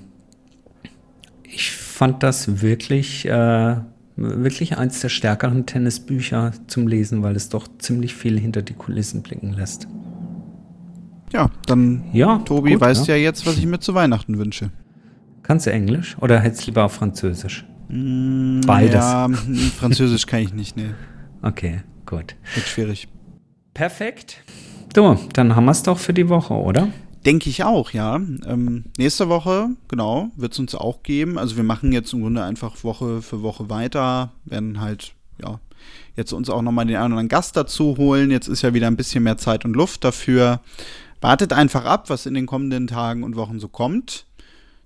ich 1.44 1.72
fand 1.72 2.24
das 2.24 2.62
wirklich 2.62 3.26
äh, 3.26 3.76
wirklich 4.20 4.78
eins 4.78 5.00
der 5.00 5.10
stärkeren 5.10 5.66
Tennisbücher 5.66 6.52
zum 6.68 6.88
Lesen, 6.88 7.24
weil 7.24 7.36
es 7.36 7.50
doch 7.50 7.68
ziemlich 7.80 8.14
viel 8.14 8.40
hinter 8.40 8.62
die 8.62 8.74
Kulissen 8.74 9.22
blicken 9.22 9.54
lässt. 9.54 9.88
Ja, 11.32 11.50
dann, 11.68 12.04
ja, 12.12 12.40
Tobi, 12.40 12.74
gut, 12.74 12.82
weißt 12.82 13.08
ja. 13.08 13.16
ja 13.16 13.22
jetzt, 13.24 13.46
was 13.46 13.58
ich 13.58 13.66
mir 13.66 13.80
zu 13.80 13.94
Weihnachten 13.94 14.38
wünsche. 14.38 14.72
Kannst 15.44 15.66
du 15.66 15.72
Englisch 15.72 16.18
oder 16.20 16.40
hättest 16.40 16.64
du 16.64 16.66
lieber 16.68 16.86
auf 16.86 16.94
Französisch? 16.94 17.66
Mm, 17.88 18.62
Beides. 18.62 18.94
Ja, 18.94 19.30
Französisch 19.78 20.26
kann 20.26 20.42
ich 20.42 20.54
nicht, 20.54 20.78
ne. 20.78 20.96
Okay, 21.42 21.82
gut. 22.06 22.36
Wird 22.54 22.68
schwierig. 22.68 23.08
Perfekt. 23.74 24.44
So, 24.94 25.18
dann 25.32 25.56
haben 25.56 25.66
wir 25.66 25.72
es 25.72 25.84
doch 25.84 25.98
für 25.98 26.14
die 26.14 26.28
Woche, 26.28 26.54
oder? 26.54 26.90
Denke 27.26 27.50
ich 27.50 27.64
auch, 27.64 27.92
ja. 27.92 28.16
Ähm, 28.16 28.86
nächste 28.98 29.28
Woche, 29.28 29.70
genau, 29.90 30.32
wird 30.38 30.54
es 30.54 30.60
uns 30.60 30.74
auch 30.74 31.04
geben. 31.04 31.38
Also 31.38 31.58
wir 31.58 31.64
machen 31.64 31.92
jetzt 31.92 32.14
im 32.14 32.22
Grunde 32.22 32.44
einfach 32.44 32.84
Woche 32.84 33.22
für 33.22 33.42
Woche 33.42 33.70
weiter, 33.70 34.32
werden 34.46 34.80
halt, 34.80 35.14
ja, 35.42 35.60
jetzt 36.16 36.32
uns 36.32 36.50
auch 36.50 36.62
nochmal 36.62 36.86
den 36.86 36.96
einen 36.96 37.06
oder 37.06 37.20
anderen 37.20 37.28
Gast 37.28 37.58
dazu 37.58 37.98
holen. 37.98 38.32
Jetzt 38.32 38.48
ist 38.48 38.62
ja 38.62 38.74
wieder 38.74 38.88
ein 38.88 38.98
bisschen 38.98 39.24
mehr 39.24 39.38
Zeit 39.38 39.66
und 39.66 39.76
Luft 39.76 40.04
dafür. 40.04 40.62
Wartet 41.22 41.52
einfach 41.52 41.84
ab, 41.84 42.10
was 42.10 42.26
in 42.26 42.34
den 42.34 42.46
kommenden 42.46 42.88
Tagen 42.88 43.24
und 43.24 43.36
Wochen 43.36 43.60
so 43.60 43.68
kommt. 43.68 44.26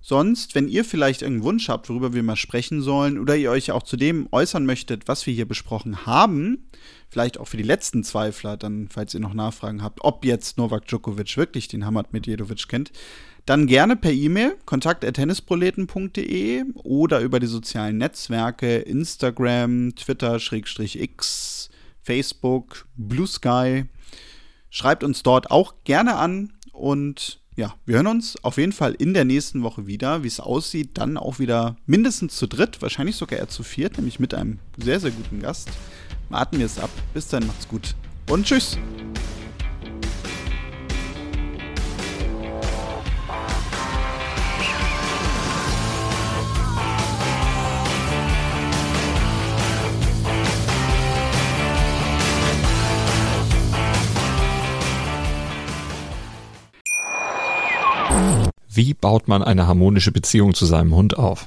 Sonst, 0.00 0.54
wenn 0.54 0.68
ihr 0.68 0.84
vielleicht 0.84 1.22
irgendeinen 1.22 1.44
Wunsch 1.44 1.68
habt, 1.68 1.88
worüber 1.88 2.12
wir 2.12 2.22
mal 2.22 2.36
sprechen 2.36 2.82
sollen, 2.82 3.18
oder 3.18 3.36
ihr 3.36 3.50
euch 3.50 3.72
auch 3.72 3.84
zu 3.84 3.96
dem 3.96 4.28
äußern 4.32 4.66
möchtet, 4.66 5.08
was 5.08 5.26
wir 5.26 5.32
hier 5.32 5.48
besprochen 5.48 6.04
haben, 6.04 6.66
vielleicht 7.14 7.38
auch 7.38 7.46
für 7.46 7.56
die 7.56 7.62
letzten 7.62 8.02
Zweifler, 8.02 8.56
dann, 8.56 8.88
falls 8.90 9.14
ihr 9.14 9.20
noch 9.20 9.34
Nachfragen 9.34 9.84
habt, 9.84 10.02
ob 10.02 10.24
jetzt 10.24 10.58
Novak 10.58 10.88
Djokovic 10.88 11.36
wirklich 11.36 11.68
den 11.68 11.86
Hamad 11.86 12.12
Medjedovic 12.12 12.66
kennt, 12.66 12.90
dann 13.46 13.68
gerne 13.68 13.94
per 13.94 14.10
E-Mail 14.10 14.56
kontakt.tennisproleten.de 14.64 16.64
oder 16.74 17.20
über 17.20 17.38
die 17.38 17.46
sozialen 17.46 17.98
Netzwerke 17.98 18.78
Instagram, 18.78 19.94
Twitter, 19.94 20.40
Schrägstrich 20.40 21.00
X, 21.00 21.70
Facebook, 22.02 22.88
Blue 22.96 23.28
Sky. 23.28 23.84
Schreibt 24.68 25.04
uns 25.04 25.22
dort 25.22 25.52
auch 25.52 25.74
gerne 25.84 26.16
an 26.16 26.52
und 26.72 27.38
ja, 27.54 27.76
wir 27.86 27.94
hören 27.94 28.08
uns 28.08 28.42
auf 28.42 28.56
jeden 28.56 28.72
Fall 28.72 28.94
in 28.94 29.14
der 29.14 29.24
nächsten 29.24 29.62
Woche 29.62 29.86
wieder. 29.86 30.24
Wie 30.24 30.28
es 30.28 30.40
aussieht, 30.40 30.98
dann 30.98 31.16
auch 31.16 31.38
wieder 31.38 31.76
mindestens 31.86 32.34
zu 32.34 32.48
dritt, 32.48 32.82
wahrscheinlich 32.82 33.14
sogar 33.14 33.38
eher 33.38 33.46
zu 33.46 33.62
viert, 33.62 33.98
nämlich 33.98 34.18
mit 34.18 34.34
einem 34.34 34.58
sehr, 34.76 34.98
sehr 34.98 35.12
guten 35.12 35.38
Gast. 35.38 35.70
Warten 36.28 36.58
wir 36.58 36.66
es 36.66 36.78
ab. 36.78 36.90
Bis 37.12 37.28
dann, 37.28 37.46
macht's 37.46 37.68
gut 37.68 37.94
und 38.28 38.46
tschüss. 38.46 38.78
Wie 58.76 58.92
baut 58.92 59.28
man 59.28 59.44
eine 59.44 59.68
harmonische 59.68 60.10
Beziehung 60.10 60.52
zu 60.52 60.66
seinem 60.66 60.96
Hund 60.96 61.16
auf? 61.16 61.46